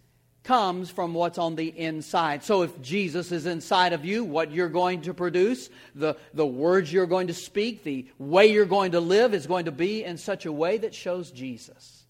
comes 0.45 0.91
from 0.91 1.13
what's 1.13 1.37
on 1.37 1.57
the 1.57 1.69
inside. 1.69 2.43
So 2.43 2.63
if 2.63 2.81
Jesus 2.81 3.33
is 3.33 3.45
inside 3.45 3.93
of 3.93 4.05
you, 4.05 4.25
what 4.25 4.51
you're 4.51 4.71
going 4.71 5.03
to 5.03 5.13
produce, 5.13 5.69
the, 5.95 6.17
the 6.33 6.47
words 6.47 6.91
you're 6.91 7.07
going 7.07 7.27
to 7.27 7.35
speak, 7.35 7.85
the 7.85 8.07
way 8.19 8.47
you're 8.47 8.65
going 8.65 8.93
to 8.93 9.01
live 9.01 9.35
is 9.35 9.47
going 9.47 9.67
to 9.67 9.73
be 9.73 10.05
in 10.05 10.17
such 10.17 10.47
a 10.47 10.53
way 10.53 10.79
that 10.79 10.95
shows 10.95 11.31
Jesus. 11.31 12.05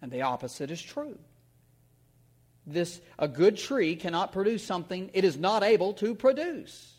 And 0.00 0.10
the 0.10 0.22
opposite 0.22 0.70
is 0.70 0.80
true 0.80 1.18
this 2.66 3.00
a 3.18 3.28
good 3.28 3.56
tree 3.56 3.96
cannot 3.96 4.32
produce 4.32 4.62
something 4.64 5.10
it 5.12 5.24
is 5.24 5.36
not 5.36 5.62
able 5.62 5.94
to 5.94 6.14
produce. 6.14 6.91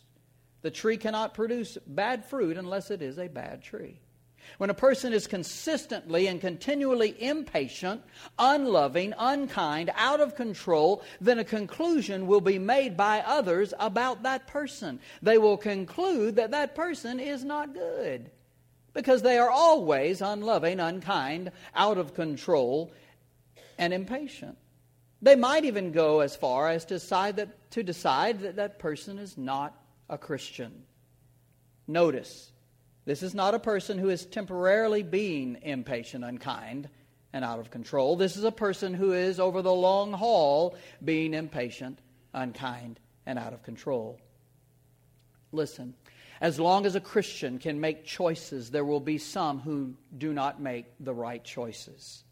The 0.64 0.72
tree 0.72 0.98
cannot 0.98 1.34
produce 1.34 1.78
bad 1.86 2.26
fruit 2.26 2.58
unless 2.58 2.90
it 2.90 3.02
is 3.02 3.20
a 3.20 3.28
bad 3.28 3.62
tree. 3.62 4.00
When 4.58 4.70
a 4.70 4.74
person 4.74 5.14
is 5.14 5.28
consistently 5.28 6.28
and 6.28 6.40
continually 6.40 7.16
impatient, 7.22 8.02
unloving, 8.38 9.14
unkind, 9.18 9.92
out 9.96 10.20
of 10.20 10.36
control, 10.36 11.04
then 11.22 11.40
a 11.40 11.46
conclusion 11.46 12.28
will 12.28 12.42
be 12.42 12.60
made 12.60 12.98
by 12.98 13.20
others 13.20 13.74
about 13.80 14.24
that 14.24 14.48
person. 14.48 15.00
They 15.22 15.38
will 15.38 15.58
conclude 15.58 16.38
that 16.38 16.52
that 16.52 16.76
person 16.76 17.20
is 17.20 17.44
not 17.44 17.74
good 17.74 18.32
because 18.94 19.22
they 19.22 19.38
are 19.38 19.50
always 19.50 20.22
unloving, 20.22 20.80
unkind, 20.80 21.52
out 21.76 21.98
of 21.98 22.14
control, 22.14 22.92
and 23.78 23.94
impatient. 23.94 24.58
They 25.22 25.36
might 25.36 25.66
even 25.66 25.92
go 25.92 26.20
as 26.20 26.36
far 26.36 26.70
as 26.70 26.86
to 26.86 26.96
decide 26.96 27.38
that, 27.38 27.72
to 27.72 27.84
decide 27.84 28.42
that 28.42 28.58
that 28.58 28.78
person 28.78 29.20
is 29.20 29.38
not 29.38 29.74
a 30.14 30.18
Christian. 30.18 30.84
Notice, 31.88 32.52
this 33.06 33.24
is 33.24 33.34
not 33.34 33.56
a 33.56 33.60
person 33.60 33.98
who 33.98 34.10
is 34.10 34.26
temporarily 34.26 35.02
being 35.02 35.58
impatient, 35.64 36.24
unkind, 36.24 36.88
and 37.34 37.44
out 37.44 37.60
of 37.60 37.72
control. 37.72 38.16
This 38.16 38.38
is 38.38 38.44
a 38.44 38.52
person 38.52 38.94
who 38.94 39.14
is, 39.14 39.40
over 39.40 39.64
the 39.64 39.74
long 39.74 40.14
haul, 40.14 40.78
being 41.04 41.34
impatient, 41.34 41.98
unkind, 42.32 43.00
and 43.26 43.40
out 43.40 43.54
of 43.54 43.64
control. 43.64 44.20
Listen, 45.52 45.96
as 46.40 46.60
long 46.60 46.86
as 46.86 46.96
a 46.96 47.02
Christian 47.02 47.58
can 47.58 47.82
make 47.82 48.06
choices, 48.06 48.70
there 48.70 48.86
will 48.86 49.00
be 49.00 49.18
some 49.18 49.60
who 49.60 49.96
do 50.16 50.32
not 50.32 50.62
make 50.62 50.86
the 51.00 51.14
right 51.14 51.44
choices. 51.44 52.24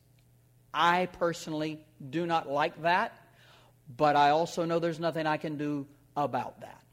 I 0.72 1.08
personally 1.08 1.84
do 2.10 2.28
not 2.28 2.48
like 2.48 2.84
that, 2.84 3.13
but 3.98 4.15
I 4.15 4.30
also 4.30 4.65
know 4.65 4.78
there's 4.78 5.00
nothing 5.00 5.26
I 5.26 5.38
can 5.38 5.58
do 5.58 5.88
about 6.15 6.62
that. 6.62 6.84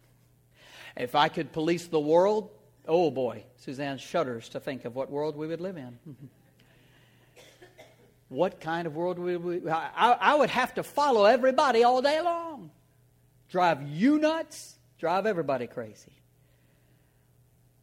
If 0.98 1.14
I 1.14 1.28
could 1.28 1.52
police 1.52 1.86
the 1.86 2.00
world, 2.00 2.50
oh 2.86 3.12
boy, 3.12 3.44
Suzanne 3.56 3.98
shudders 3.98 4.48
to 4.50 4.60
think 4.60 4.84
of 4.84 4.96
what 4.96 5.10
world 5.10 5.36
we 5.36 5.46
would 5.46 5.60
live 5.60 5.76
in. 5.76 5.96
what 8.28 8.60
kind 8.60 8.86
of 8.86 8.96
world 8.96 9.18
would 9.20 9.44
we 9.44 9.70
I, 9.70 10.16
I 10.20 10.34
would 10.34 10.50
have 10.50 10.74
to 10.74 10.82
follow 10.82 11.24
everybody 11.24 11.84
all 11.84 12.02
day 12.02 12.20
long. 12.20 12.72
Drive 13.48 13.88
you 13.88 14.18
nuts, 14.18 14.76
drive 14.98 15.24
everybody 15.24 15.68
crazy. 15.68 16.12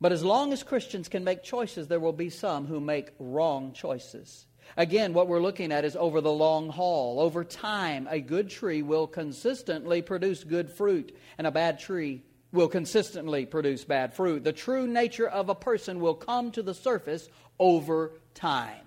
But 0.02 0.12
as 0.12 0.24
long 0.24 0.52
as 0.52 0.62
Christians 0.62 1.08
can 1.08 1.24
make 1.24 1.42
choices, 1.42 1.88
there 1.88 2.02
will 2.02 2.14
be 2.14 2.30
some 2.30 2.68
who 2.68 2.82
make 2.82 3.12
wrong 3.18 3.72
choices. 3.72 4.46
Again, 4.76 5.14
what 5.14 5.30
we're 5.30 5.40
looking 5.40 5.72
at 5.72 5.86
is 5.86 5.96
over 5.96 6.20
the 6.20 6.34
long 6.34 6.68
haul. 6.68 7.22
Over 7.22 7.46
time, 7.46 8.08
a 8.12 8.20
good 8.20 8.50
tree 8.50 8.82
will 8.82 9.08
consistently 9.08 10.02
produce 10.02 10.44
good 10.44 10.70
fruit, 10.70 11.16
and 11.38 11.48
a 11.48 11.52
bad 11.52 11.80
tree 11.80 12.24
will 12.56 12.68
consistently 12.68 13.46
produce 13.46 13.84
bad 13.84 14.14
fruit. 14.14 14.44
The 14.44 14.54
true 14.54 14.88
nature 14.88 15.28
of 15.28 15.50
a 15.50 15.56
person 15.56 16.00
will 16.00 16.16
come 16.16 16.52
to 16.52 16.64
the 16.64 16.74
surface 16.74 17.30
over 17.60 18.14
time. 18.34 18.82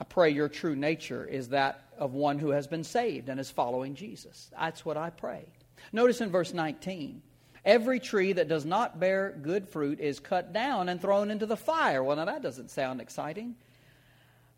I 0.00 0.04
pray 0.04 0.30
your 0.30 0.48
true 0.48 0.76
nature 0.76 1.24
is 1.24 1.48
that 1.48 1.88
of 1.98 2.14
one 2.14 2.38
who 2.38 2.50
has 2.50 2.66
been 2.66 2.84
saved 2.84 3.28
and 3.28 3.40
is 3.40 3.50
following 3.50 3.94
Jesus. 3.94 4.50
That's 4.58 4.84
what 4.84 4.96
I 4.96 5.10
pray. 5.10 5.44
Notice 5.92 6.20
in 6.20 6.30
verse 6.30 6.54
19 6.54 7.22
Every 7.64 8.00
tree 8.00 8.32
that 8.32 8.48
does 8.48 8.64
not 8.64 8.98
bear 9.00 9.36
good 9.42 9.68
fruit 9.68 10.00
is 10.00 10.20
cut 10.20 10.52
down 10.52 10.88
and 10.88 11.00
thrown 11.00 11.30
into 11.30 11.44
the 11.44 11.56
fire. 11.56 12.02
Well, 12.02 12.16
now 12.16 12.24
that 12.24 12.42
doesn't 12.42 12.70
sound 12.70 13.00
exciting. 13.00 13.56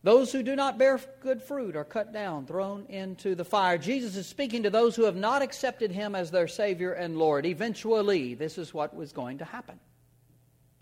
Those 0.02 0.32
who 0.32 0.42
do 0.42 0.56
not 0.56 0.78
bear 0.78 0.98
good 1.20 1.42
fruit 1.42 1.76
are 1.76 1.84
cut 1.84 2.12
down, 2.12 2.46
thrown 2.46 2.86
into 2.88 3.34
the 3.34 3.44
fire. 3.44 3.76
Jesus 3.76 4.16
is 4.16 4.26
speaking 4.26 4.62
to 4.62 4.70
those 4.70 4.96
who 4.96 5.04
have 5.04 5.16
not 5.16 5.42
accepted 5.42 5.90
him 5.90 6.14
as 6.14 6.30
their 6.30 6.48
Savior 6.48 6.92
and 6.92 7.18
Lord. 7.18 7.44
Eventually, 7.44 8.34
this 8.34 8.56
is 8.56 8.72
what 8.72 8.96
was 8.96 9.12
going 9.12 9.38
to 9.38 9.44
happen. 9.44 9.78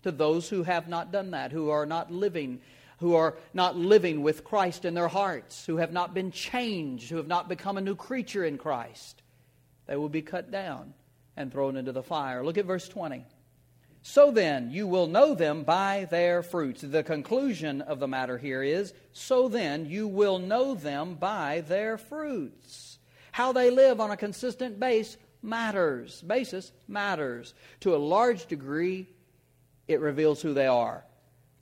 To 0.03 0.11
those 0.11 0.47
who 0.47 0.63
have 0.63 0.87
not 0.87 1.11
done 1.11 1.31
that, 1.31 1.51
who 1.51 1.69
are 1.69 1.85
not 1.85 2.11
living, 2.11 2.61
who 2.99 3.15
are 3.15 3.35
not 3.53 3.75
living 3.75 4.23
with 4.23 4.45
Christ 4.45 4.85
in 4.85 4.93
their 4.93 5.09
hearts, 5.09 5.65
who 5.65 5.77
have 5.77 5.91
not 5.91 6.13
been 6.13 6.31
changed, 6.31 7.09
who 7.09 7.17
have 7.17 7.27
not 7.27 7.49
become 7.49 7.77
a 7.77 7.81
new 7.81 7.95
creature 7.95 8.45
in 8.45 8.57
Christ, 8.57 9.21
they 9.85 9.97
will 9.97 10.07
be 10.07 10.21
cut 10.21 10.49
down 10.49 10.93
and 11.35 11.51
thrown 11.51 11.75
into 11.75 11.91
the 11.91 12.03
fire. 12.03 12.45
Look 12.45 12.57
at 12.57 12.65
verse 12.65 12.87
20. 12.87 13.25
So 14.01 14.31
then, 14.31 14.71
you 14.71 14.87
will 14.87 15.07
know 15.07 15.35
them 15.35 15.63
by 15.63 16.07
their 16.09 16.41
fruits. 16.41 16.81
The 16.81 17.03
conclusion 17.03 17.81
of 17.81 17.99
the 17.99 18.07
matter 18.07 18.37
here 18.37 18.63
is 18.63 18.93
so 19.11 19.49
then, 19.49 19.85
you 19.85 20.07
will 20.07 20.39
know 20.39 20.73
them 20.73 21.15
by 21.15 21.63
their 21.67 21.97
fruits. 21.97 22.97
How 23.31 23.51
they 23.51 23.69
live 23.69 23.99
on 23.99 24.11
a 24.11 24.17
consistent 24.17 24.79
base 24.79 25.17
matters. 25.41 26.21
Basis 26.21 26.71
matters. 26.87 27.53
To 27.81 27.95
a 27.95 27.97
large 27.97 28.45
degree, 28.45 29.07
it 29.87 29.99
reveals 29.99 30.41
who 30.41 30.53
they 30.53 30.67
are. 30.67 31.03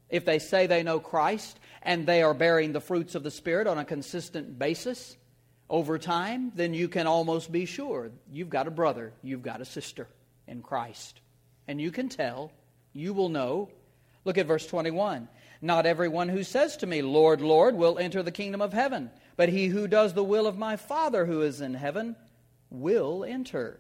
If 0.10 0.24
they 0.24 0.40
say 0.40 0.68
they 0.68 0.84
know 0.84 1.00
Christ 1.00 1.60
and 1.82 2.06
they 2.06 2.22
are 2.22 2.34
bearing 2.34 2.72
the 2.72 2.80
fruits 2.80 3.16
of 3.16 3.24
the 3.24 3.32
Spirit 3.32 3.68
on 3.68 3.78
a 3.78 3.86
consistent 3.86 4.58
basis, 4.58 5.18
over 5.70 5.98
time, 5.98 6.52
then 6.56 6.74
you 6.74 6.88
can 6.88 7.08
almost 7.08 7.52
be 7.52 7.66
sure 7.66 8.12
you've 8.32 8.50
got 8.50 8.68
a 8.68 8.72
brother, 8.72 9.14
you've 9.22 9.42
got 9.42 9.62
a 9.62 9.66
sister 9.66 10.08
in 10.48 10.62
Christ. 10.62 11.20
And 11.68 11.82
you 11.82 11.92
can 11.92 12.10
tell, 12.10 12.52
you 12.94 13.14
will 13.14 13.30
know. 13.30 13.70
Look 14.26 14.38
at 14.38 14.48
verse 14.48 14.66
21. 14.66 15.28
Not 15.62 15.86
everyone 15.86 16.30
who 16.30 16.44
says 16.44 16.78
to 16.78 16.88
me, 16.88 17.02
Lord, 17.02 17.42
Lord, 17.42 17.76
will 17.76 17.98
enter 17.98 18.22
the 18.22 18.32
kingdom 18.32 18.62
of 18.62 18.74
heaven, 18.74 19.10
but 19.36 19.50
he 19.50 19.68
who 19.68 19.88
does 19.88 20.14
the 20.14 20.24
will 20.24 20.48
of 20.48 20.58
my 20.58 20.76
Father 20.76 21.26
who 21.26 21.42
is 21.42 21.62
in 21.62 21.74
heaven 21.74 22.16
will 22.70 23.24
enter. 23.24 23.80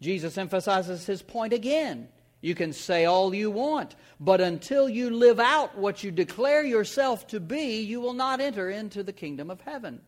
Jesus 0.00 0.36
emphasizes 0.36 1.06
his 1.06 1.22
point 1.22 1.52
again. 1.52 2.08
You 2.40 2.54
can 2.54 2.72
say 2.72 3.04
all 3.04 3.34
you 3.34 3.50
want, 3.50 3.96
but 4.20 4.40
until 4.40 4.88
you 4.88 5.10
live 5.10 5.40
out 5.40 5.78
what 5.78 6.04
you 6.04 6.10
declare 6.10 6.64
yourself 6.64 7.26
to 7.28 7.40
be, 7.40 7.80
you 7.80 8.00
will 8.00 8.12
not 8.12 8.40
enter 8.40 8.68
into 8.68 9.02
the 9.02 9.12
kingdom 9.12 9.50
of 9.50 9.60
heaven 9.60 10.00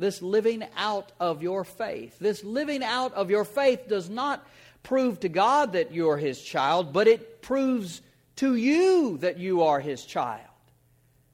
this 0.00 0.22
living 0.22 0.64
out 0.76 1.12
of 1.20 1.42
your 1.42 1.62
faith. 1.62 2.18
This 2.18 2.42
living 2.42 2.82
out 2.82 3.12
of 3.14 3.30
your 3.30 3.44
faith 3.44 3.86
does 3.86 4.08
not 4.08 4.44
prove 4.82 5.20
to 5.20 5.28
God 5.28 5.72
that 5.72 5.92
you're 5.92 6.16
His 6.16 6.40
child, 6.40 6.92
but 6.92 7.08
it 7.08 7.42
proves 7.42 8.02
to 8.36 8.54
you 8.54 9.18
that 9.18 9.38
you 9.38 9.62
are 9.62 9.80
His 9.80 10.04
child. 10.04 10.46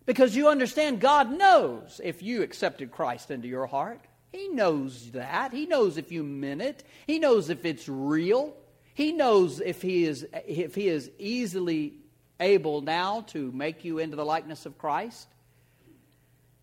Because 0.05 0.37
you 0.37 0.49
understand 0.49 1.01
God 1.01 1.37
knows 1.37 2.01
if 2.03 2.23
you 2.23 2.43
accepted 2.43 2.93
Christ 2.93 3.31
into 3.31 3.49
your 3.49 3.67
heart. 3.67 4.01
He 4.33 4.49
knows 4.49 5.11
that. 5.13 5.53
He 5.53 5.67
knows 5.67 5.97
if 5.97 6.13
you 6.13 6.23
meant 6.23 6.63
it. 6.63 6.85
He 7.07 7.19
knows 7.19 7.51
if 7.51 7.65
it's 7.65 7.89
real. 7.89 8.55
He 8.95 9.13
knows 9.13 9.61
if 9.61 9.83
he 9.83 10.05
is, 10.05 10.27
if 10.47 10.75
he 10.75 10.89
is 10.89 11.11
easily 11.19 11.95
able 12.39 12.81
now 12.81 13.23
to 13.29 13.51
make 13.53 13.85
you 13.85 13.99
into 13.99 14.17
the 14.17 14.25
likeness 14.25 14.65
of 14.65 14.79
Christ. 14.79 15.27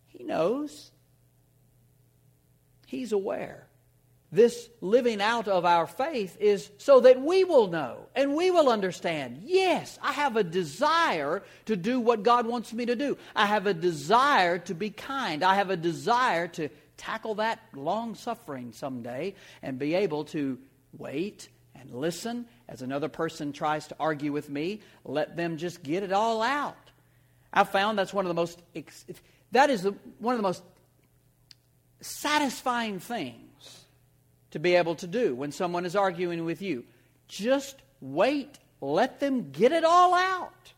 He 0.08 0.24
knows. 0.24 0.90
He's 2.86 3.12
aware. 3.12 3.66
This 4.34 4.68
living 4.80 5.20
out 5.20 5.46
of 5.46 5.64
our 5.64 5.86
faith 5.86 6.36
is 6.40 6.68
so 6.78 6.98
that 6.98 7.20
we 7.20 7.44
will 7.44 7.68
know 7.68 8.08
and 8.16 8.34
we 8.34 8.50
will 8.50 8.68
understand. 8.68 9.42
Yes, 9.44 9.96
I 10.02 10.10
have 10.10 10.36
a 10.36 10.42
desire 10.42 11.44
to 11.66 11.76
do 11.76 12.00
what 12.00 12.24
God 12.24 12.44
wants 12.44 12.72
me 12.72 12.84
to 12.86 12.96
do. 12.96 13.16
I 13.36 13.46
have 13.46 13.68
a 13.68 13.74
desire 13.74 14.58
to 14.58 14.74
be 14.74 14.90
kind. 14.90 15.44
I 15.44 15.54
have 15.54 15.70
a 15.70 15.76
desire 15.76 16.48
to 16.48 16.68
tackle 16.96 17.36
that 17.36 17.60
long 17.74 18.16
suffering 18.16 18.72
someday 18.72 19.36
and 19.62 19.78
be 19.78 19.94
able 19.94 20.24
to 20.24 20.58
wait 20.98 21.48
and 21.76 21.94
listen 21.94 22.46
as 22.68 22.82
another 22.82 23.08
person 23.08 23.52
tries 23.52 23.86
to 23.86 23.96
argue 24.00 24.32
with 24.32 24.50
me. 24.50 24.80
Let 25.04 25.36
them 25.36 25.58
just 25.58 25.80
get 25.84 26.02
it 26.02 26.12
all 26.12 26.42
out. 26.42 26.90
I've 27.52 27.68
found 27.68 28.00
that's 28.00 28.12
one 28.12 28.24
of 28.24 28.30
the 28.30 28.34
most, 28.34 28.60
that 29.52 29.70
is 29.70 29.88
one 30.18 30.34
of 30.34 30.38
the 30.38 30.42
most 30.42 30.64
satisfying 32.00 32.98
things 32.98 33.53
to 34.54 34.60
be 34.60 34.76
able 34.76 34.94
to 34.94 35.08
do 35.08 35.34
when 35.34 35.50
someone 35.50 35.84
is 35.84 35.96
arguing 35.96 36.44
with 36.44 36.62
you. 36.62 36.84
Just 37.26 37.74
wait, 38.00 38.56
let 38.80 39.18
them 39.18 39.50
get 39.50 39.72
it 39.72 39.82
all 39.82 40.14
out. 40.14 40.72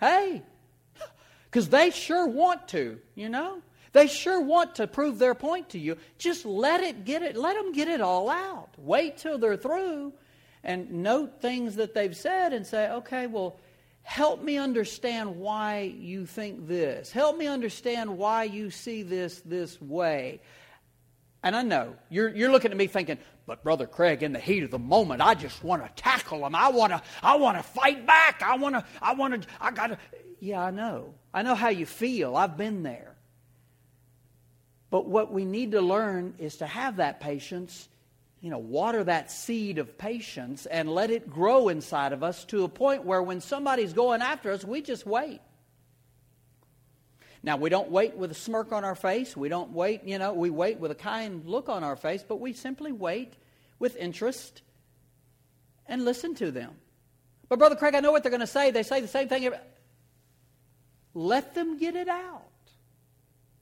Hey, 0.00 0.42
because 1.44 1.68
they 1.68 1.90
sure 1.90 2.26
want 2.26 2.68
to, 2.68 2.98
you 3.14 3.28
know? 3.28 3.60
They 3.92 4.06
sure 4.06 4.40
want 4.40 4.76
to 4.76 4.86
prove 4.86 5.18
their 5.18 5.34
point 5.34 5.68
to 5.70 5.78
you. 5.78 5.98
Just 6.16 6.46
let 6.46 6.82
it 6.82 7.04
get 7.04 7.20
it, 7.22 7.36
let 7.36 7.54
them 7.54 7.72
get 7.72 7.88
it 7.88 8.00
all 8.00 8.30
out. 8.30 8.70
Wait 8.78 9.18
till 9.18 9.36
they're 9.36 9.58
through 9.58 10.14
and 10.64 10.90
note 10.90 11.42
things 11.42 11.76
that 11.76 11.92
they've 11.92 12.16
said 12.16 12.54
and 12.54 12.66
say, 12.66 12.90
okay, 12.92 13.26
well, 13.26 13.58
help 14.04 14.42
me 14.42 14.56
understand 14.56 15.36
why 15.36 15.94
you 15.98 16.24
think 16.24 16.66
this. 16.66 17.12
Help 17.12 17.36
me 17.36 17.46
understand 17.46 18.16
why 18.16 18.44
you 18.44 18.70
see 18.70 19.02
this 19.02 19.42
this 19.44 19.78
way. 19.82 20.40
And 21.46 21.54
I 21.54 21.62
know 21.62 21.94
you're, 22.10 22.34
you're 22.34 22.50
looking 22.50 22.72
at 22.72 22.76
me 22.76 22.88
thinking, 22.88 23.18
but 23.46 23.62
Brother 23.62 23.86
Craig, 23.86 24.24
in 24.24 24.32
the 24.32 24.40
heat 24.40 24.64
of 24.64 24.72
the 24.72 24.80
moment, 24.80 25.22
I 25.22 25.34
just 25.34 25.62
want 25.62 25.80
to 25.80 26.02
tackle 26.02 26.44
him. 26.44 26.56
I 26.56 26.70
want 26.70 26.92
to, 26.92 27.00
I 27.22 27.36
want 27.36 27.56
to 27.56 27.62
fight 27.62 28.04
back. 28.04 28.42
I 28.44 28.56
want 28.56 28.74
to, 28.74 28.84
I 29.00 29.14
want 29.14 29.40
to, 29.40 29.48
I 29.60 29.70
got 29.70 29.86
to. 29.86 29.98
Yeah, 30.40 30.60
I 30.60 30.72
know. 30.72 31.14
I 31.32 31.42
know 31.42 31.54
how 31.54 31.68
you 31.68 31.86
feel. 31.86 32.34
I've 32.34 32.56
been 32.56 32.82
there. 32.82 33.14
But 34.90 35.06
what 35.06 35.32
we 35.32 35.44
need 35.44 35.70
to 35.70 35.80
learn 35.80 36.34
is 36.38 36.56
to 36.56 36.66
have 36.66 36.96
that 36.96 37.20
patience 37.20 37.88
you 38.40 38.50
know, 38.50 38.58
water 38.58 39.04
that 39.04 39.30
seed 39.30 39.78
of 39.78 39.96
patience 39.96 40.66
and 40.66 40.88
let 40.90 41.12
it 41.12 41.30
grow 41.30 41.68
inside 41.68 42.12
of 42.12 42.24
us 42.24 42.44
to 42.46 42.64
a 42.64 42.68
point 42.68 43.04
where 43.04 43.22
when 43.22 43.40
somebody's 43.40 43.92
going 43.92 44.20
after 44.20 44.50
us, 44.50 44.64
we 44.64 44.82
just 44.82 45.06
wait. 45.06 45.40
Now, 47.46 47.56
we 47.56 47.70
don't 47.70 47.92
wait 47.92 48.16
with 48.16 48.32
a 48.32 48.34
smirk 48.34 48.72
on 48.72 48.84
our 48.84 48.96
face. 48.96 49.36
We 49.36 49.48
don't 49.48 49.70
wait, 49.70 50.02
you 50.04 50.18
know, 50.18 50.34
we 50.34 50.50
wait 50.50 50.80
with 50.80 50.90
a 50.90 50.96
kind 50.96 51.46
look 51.46 51.68
on 51.68 51.84
our 51.84 51.94
face, 51.94 52.24
but 52.26 52.40
we 52.40 52.52
simply 52.52 52.90
wait 52.90 53.34
with 53.78 53.94
interest 53.96 54.62
and 55.86 56.04
listen 56.04 56.34
to 56.34 56.50
them. 56.50 56.72
But, 57.48 57.60
Brother 57.60 57.76
Craig, 57.76 57.94
I 57.94 58.00
know 58.00 58.10
what 58.10 58.24
they're 58.24 58.30
going 58.30 58.40
to 58.40 58.48
say. 58.48 58.72
They 58.72 58.82
say 58.82 59.00
the 59.00 59.06
same 59.06 59.28
thing. 59.28 59.48
Let 61.14 61.54
them 61.54 61.78
get 61.78 61.94
it 61.94 62.08
out. 62.08 62.42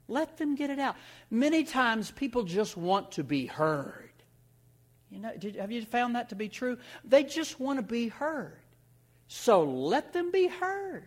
Let 0.09 0.38
them 0.38 0.55
get 0.55 0.70
it 0.70 0.79
out. 0.79 0.97
Many 1.31 1.64
times 1.64 2.11
people 2.11 2.44
just 2.44 2.79
want 2.79 3.12
to 3.12 3.23
be 3.23 3.44
heard. 3.44 4.12
You 5.11 5.20
know, 5.20 5.33
did, 5.38 5.57
have 5.57 5.70
you 5.70 5.85
found 5.85 6.16
that 6.16 6.31
to 6.31 6.35
be 6.35 6.49
true? 6.49 6.79
They 7.05 7.23
just 7.23 7.61
want 7.61 7.79
to 7.79 7.83
be 7.83 8.09
heard. 8.09 8.59
So 9.29 9.62
let 9.62 10.14
them 10.14 10.31
be 10.31 10.47
heard. 10.47 11.05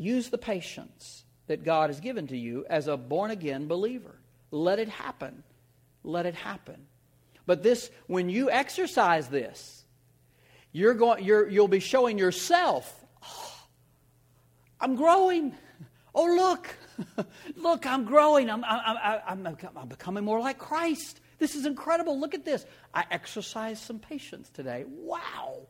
Use 0.00 0.30
the 0.30 0.38
patience 0.38 1.24
that 1.46 1.62
God 1.62 1.90
has 1.90 2.00
given 2.00 2.26
to 2.28 2.36
you 2.36 2.64
as 2.70 2.88
a 2.88 2.96
born 2.96 3.30
again 3.30 3.66
believer. 3.66 4.14
Let 4.50 4.78
it 4.78 4.88
happen. 4.88 5.42
Let 6.02 6.24
it 6.24 6.34
happen. 6.34 6.86
But 7.44 7.62
this, 7.62 7.90
when 8.06 8.30
you 8.30 8.50
exercise 8.50 9.28
this, 9.28 9.84
you're 10.72 10.94
going, 10.94 11.22
you're, 11.22 11.46
you'll 11.46 11.68
be 11.68 11.80
showing 11.80 12.16
yourself, 12.16 13.04
oh, 13.22 13.54
I'm 14.80 14.96
growing. 14.96 15.54
Oh, 16.14 16.24
look, 16.24 16.74
look, 17.56 17.84
I'm 17.84 18.06
growing. 18.06 18.48
I'm, 18.48 18.64
I'm, 18.64 18.96
I'm, 19.26 19.58
I'm, 19.76 19.88
becoming 19.88 20.24
more 20.24 20.40
like 20.40 20.56
Christ. 20.56 21.20
This 21.38 21.54
is 21.54 21.66
incredible. 21.66 22.18
Look 22.18 22.32
at 22.32 22.46
this. 22.46 22.64
I 22.94 23.04
exercised 23.10 23.82
some 23.82 23.98
patience 23.98 24.48
today. 24.48 24.86
Wow. 24.88 25.66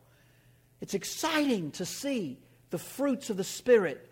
It's 0.81 0.95
exciting 0.95 1.73
to 1.73 1.85
see 1.85 2.39
the 2.71 2.79
fruits 2.79 3.29
of 3.29 3.37
the 3.37 3.43
Spirit 3.43 4.07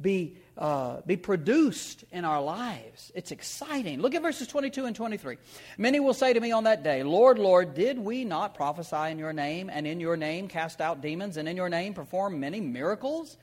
be, 0.00 0.36
uh, 0.58 1.00
be 1.06 1.16
produced 1.16 2.04
in 2.10 2.24
our 2.24 2.42
lives. 2.42 3.12
It's 3.14 3.30
exciting. 3.30 4.00
Look 4.00 4.14
at 4.14 4.22
verses 4.22 4.48
22 4.48 4.86
and 4.86 4.96
23. 4.96 5.36
Many 5.78 6.00
will 6.00 6.14
say 6.14 6.32
to 6.32 6.40
me 6.40 6.52
on 6.52 6.64
that 6.64 6.82
day, 6.82 7.02
Lord, 7.02 7.38
Lord, 7.38 7.74
did 7.74 7.98
we 7.98 8.24
not 8.24 8.54
prophesy 8.54 9.10
in 9.10 9.18
your 9.18 9.32
name, 9.32 9.70
and 9.70 9.86
in 9.86 10.00
your 10.00 10.16
name 10.16 10.48
cast 10.48 10.80
out 10.80 11.00
demons, 11.00 11.36
and 11.36 11.48
in 11.48 11.56
your 11.56 11.68
name 11.68 11.94
perform 11.94 12.40
many 12.40 12.60
miracles? 12.60 13.36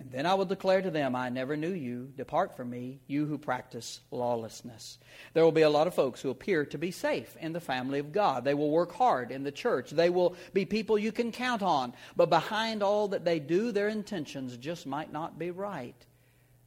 And 0.00 0.10
then 0.10 0.24
I 0.24 0.32
will 0.32 0.46
declare 0.46 0.80
to 0.80 0.90
them, 0.90 1.14
I 1.14 1.28
never 1.28 1.58
knew 1.58 1.72
you. 1.72 2.10
Depart 2.16 2.56
from 2.56 2.70
me, 2.70 3.00
you 3.06 3.26
who 3.26 3.36
practice 3.36 4.00
lawlessness. 4.10 4.98
There 5.34 5.44
will 5.44 5.52
be 5.52 5.60
a 5.60 5.68
lot 5.68 5.86
of 5.86 5.94
folks 5.94 6.22
who 6.22 6.30
appear 6.30 6.64
to 6.64 6.78
be 6.78 6.90
safe 6.90 7.36
in 7.38 7.52
the 7.52 7.60
family 7.60 7.98
of 7.98 8.10
God. 8.10 8.42
They 8.42 8.54
will 8.54 8.70
work 8.70 8.92
hard 8.94 9.30
in 9.30 9.42
the 9.42 9.52
church. 9.52 9.90
They 9.90 10.08
will 10.08 10.36
be 10.54 10.64
people 10.64 10.98
you 10.98 11.12
can 11.12 11.32
count 11.32 11.60
on. 11.60 11.92
But 12.16 12.30
behind 12.30 12.82
all 12.82 13.08
that 13.08 13.26
they 13.26 13.38
do, 13.38 13.72
their 13.72 13.88
intentions 13.88 14.56
just 14.56 14.86
might 14.86 15.12
not 15.12 15.38
be 15.38 15.50
right. 15.50 15.94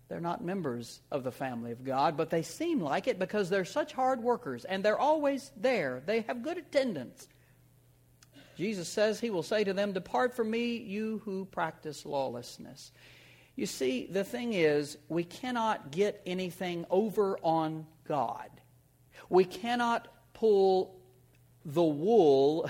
They're 0.10 0.20
not 0.20 0.44
members 0.44 1.02
of 1.12 1.24
the 1.24 1.32
family 1.32 1.72
of 1.72 1.84
God, 1.84 2.16
but 2.16 2.30
they 2.30 2.44
seem 2.44 2.80
like 2.80 3.08
it 3.08 3.18
because 3.18 3.50
they're 3.50 3.66
such 3.66 3.94
hard 3.94 4.22
workers 4.22 4.64
and 4.64 4.86
they're 4.86 5.00
always 5.00 5.52
there. 5.58 6.04
They 6.06 6.22
have 6.22 6.44
good 6.44 6.60
attendance. 6.60 7.28
Jesus 8.56 8.88
says 8.88 9.20
he 9.20 9.32
will 9.32 9.42
say 9.42 9.64
to 9.64 9.74
them, 9.74 9.92
Depart 9.92 10.36
from 10.36 10.52
me, 10.52 10.78
you 10.78 11.24
who 11.26 11.46
practice 11.46 12.06
lawlessness. 12.06 12.92
You 13.56 13.66
see, 13.66 14.08
the 14.08 14.24
thing 14.24 14.54
is, 14.54 14.98
we 15.10 15.24
cannot 15.24 15.92
get 15.92 16.22
anything 16.26 16.86
over 16.90 17.38
on 17.44 17.86
God. 18.08 18.50
We 19.30 19.46
cannot 19.46 20.08
pull 20.34 21.00
the 21.64 21.84
wool 21.84 22.70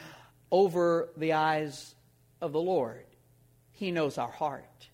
over 0.50 1.08
the 1.16 1.34
eyes 1.34 1.94
of 2.40 2.52
the 2.52 2.60
Lord. 2.60 3.04
He 3.72 3.90
knows 3.90 4.18
our 4.18 4.30
heart. 4.30 4.88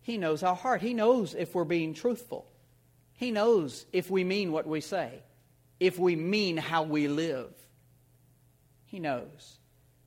He 0.00 0.16
knows 0.16 0.42
our 0.42 0.56
heart. 0.56 0.80
He 0.80 0.94
knows 0.94 1.34
if 1.34 1.54
we're 1.54 1.64
being 1.64 1.94
truthful. 1.94 2.50
He 3.14 3.30
knows 3.30 3.86
if 3.92 4.10
we 4.10 4.24
mean 4.24 4.52
what 4.52 4.66
we 4.66 4.80
say, 4.80 5.22
if 5.78 5.98
we 5.98 6.16
mean 6.16 6.56
how 6.56 6.82
we 6.82 7.08
live. 7.08 7.52
He 8.84 8.98
knows. 8.98 9.58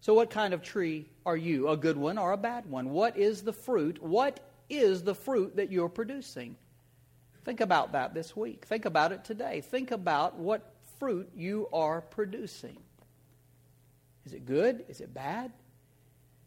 So, 0.05 0.13
what 0.13 0.29
kind 0.29 0.53
of 0.53 0.61
tree 0.61 1.07
are 1.25 1.35
you? 1.35 1.67
A 1.69 1.75
good 1.75 1.97
one 1.97 2.19
or 2.19 2.31
a 2.31 2.37
bad 2.37 2.69
one? 2.69 2.91
What 2.91 3.17
is 3.17 3.41
the 3.41 3.51
fruit? 3.51 3.99
What 4.03 4.39
is 4.69 5.01
the 5.01 5.15
fruit 5.15 5.55
that 5.55 5.71
you're 5.71 5.89
producing? 5.89 6.57
Think 7.43 7.59
about 7.59 7.93
that 7.93 8.13
this 8.13 8.35
week. 8.35 8.65
Think 8.65 8.85
about 8.85 9.13
it 9.13 9.25
today. 9.25 9.61
Think 9.61 9.89
about 9.89 10.37
what 10.37 10.75
fruit 10.99 11.31
you 11.35 11.67
are 11.73 12.01
producing. 12.01 12.77
Is 14.27 14.33
it 14.33 14.45
good? 14.45 14.85
Is 14.89 15.01
it 15.01 15.11
bad? 15.11 15.51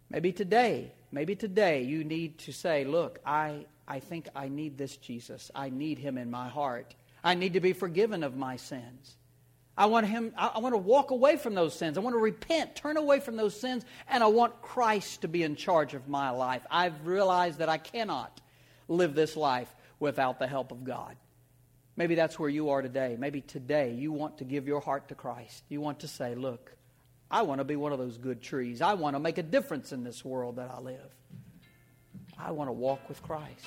Maybe 0.09 0.31
today, 0.31 0.93
maybe 1.11 1.35
today 1.35 1.83
you 1.83 2.05
need 2.05 2.39
to 2.39 2.53
say, 2.53 2.85
Look, 2.85 3.19
I, 3.27 3.67
I 3.89 3.99
think 3.99 4.29
I 4.37 4.47
need 4.47 4.79
this 4.79 4.97
Jesus. 4.99 5.51
I 5.53 5.69
need 5.69 5.99
him 5.99 6.17
in 6.17 6.31
my 6.31 6.49
heart. 6.49 6.95
I 7.25 7.35
need 7.35 7.55
to 7.55 7.61
be 7.61 7.73
forgiven 7.73 8.23
of 8.23 8.37
my 8.37 8.55
sins. 8.55 9.18
I 9.79 9.87
want 9.87 10.09
him 10.09 10.33
I 10.37 10.59
want 10.59 10.75
to 10.75 10.79
walk 10.79 11.13
away 11.13 11.37
from 11.37 11.55
those 11.55 11.73
sins. 11.73 11.97
I 11.97 12.01
want 12.01 12.15
to 12.15 12.19
repent, 12.19 12.75
turn 12.75 12.97
away 12.97 13.21
from 13.21 13.37
those 13.37 13.59
sins, 13.59 13.85
and 14.09 14.25
I 14.25 14.27
want 14.27 14.61
Christ 14.61 15.23
to 15.23 15.29
be 15.29 15.45
in 15.45 15.55
charge 15.55 15.95
of 15.95 16.09
my 16.09 16.31
life. 16.31 16.67
I've 16.69 17.07
realized 17.07 17.61
that 17.61 17.69
I 17.69 17.79
cannot 17.79 18.41
live 18.89 19.15
this 19.15 19.37
life 19.37 19.73
without 20.01 20.41
the 20.41 20.49
help 20.49 20.73
of 20.73 20.83
God. 20.83 21.17
Maybe 21.97 22.17
that's 22.17 22.41
where 22.41 22.49
you 22.49 22.71
are 22.71 22.83
today. 22.83 23.17
Maybe 23.17 23.41
today 23.41 23.93
you 23.93 24.11
want 24.11 24.39
to 24.39 24.45
give 24.45 24.67
your 24.67 24.81
heart 24.81 25.09
to 25.09 25.15
Christ. 25.15 25.63
You 25.69 25.81
want 25.81 26.01
to 26.01 26.09
say, 26.09 26.35
"Look, 26.35 26.75
I 27.31 27.43
want 27.43 27.61
to 27.61 27.65
be 27.65 27.77
one 27.77 27.93
of 27.93 28.01
those 28.01 28.19
good 28.19 28.43
trees. 28.43 28.83
I 28.83 28.95
want 28.95 29.15
to 29.15 29.21
make 29.21 29.39
a 29.39 29.45
difference 29.45 29.93
in 29.93 30.03
this 30.03 30.25
world 30.25 30.57
that 30.57 30.73
I 30.73 30.81
live. 30.81 31.15
I 32.37 32.51
want 32.51 32.67
to 32.67 32.73
walk 32.73 33.09
with 33.09 33.23
Christ." 33.23 33.65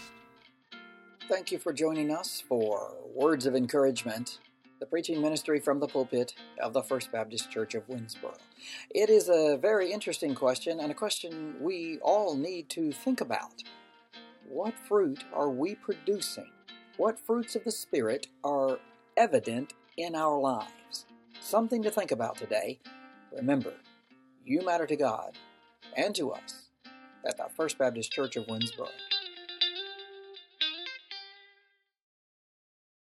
Thank 1.30 1.54
you 1.54 1.58
for 1.58 1.72
joining 1.72 2.12
us 2.12 2.42
for 2.42 2.98
Words 3.16 3.46
of 3.46 3.56
Encouragement 3.56 4.40
the 4.82 4.88
preaching 4.88 5.22
ministry 5.22 5.60
from 5.60 5.80
the 5.80 5.88
pulpit 5.88 6.34
of 6.60 6.74
the 6.74 6.82
First 6.82 7.12
Baptist 7.12 7.52
Church 7.52 7.76
of 7.76 7.88
Winnsboro. 7.88 8.36
It 8.90 9.12
is 9.12 9.30
a 9.30 9.56
very 9.62 9.92
interesting 9.92 10.34
question 10.34 10.80
and 10.80 10.92
a 10.92 10.96
question 10.96 11.56
we 11.62 12.00
all 12.02 12.36
need 12.36 12.68
to 12.70 12.92
think 12.92 13.22
about. 13.22 13.62
What 14.50 14.74
fruit 14.88 15.24
are 15.34 15.52
we 15.52 15.76
producing? 15.76 16.50
What 16.98 17.20
fruits 17.20 17.56
of 17.56 17.64
the 17.64 17.72
Spirit 17.72 18.26
are 18.44 18.80
evident 19.16 19.74
in 19.98 20.16
our 20.16 20.40
lives? 20.40 21.06
Something 21.40 21.84
to 21.84 21.92
think 21.92 22.12
about 22.12 22.38
today. 22.38 22.80
Remember, 23.32 23.74
you 24.44 24.66
matter 24.66 24.88
to 24.88 24.96
God 24.96 25.38
and 25.96 26.16
to 26.16 26.32
us 26.32 26.70
at 27.24 27.38
the 27.38 27.46
First 27.56 27.78
Baptist 27.78 28.12
Church 28.12 28.36
of 28.36 28.48
Winnsboro. 28.48 28.90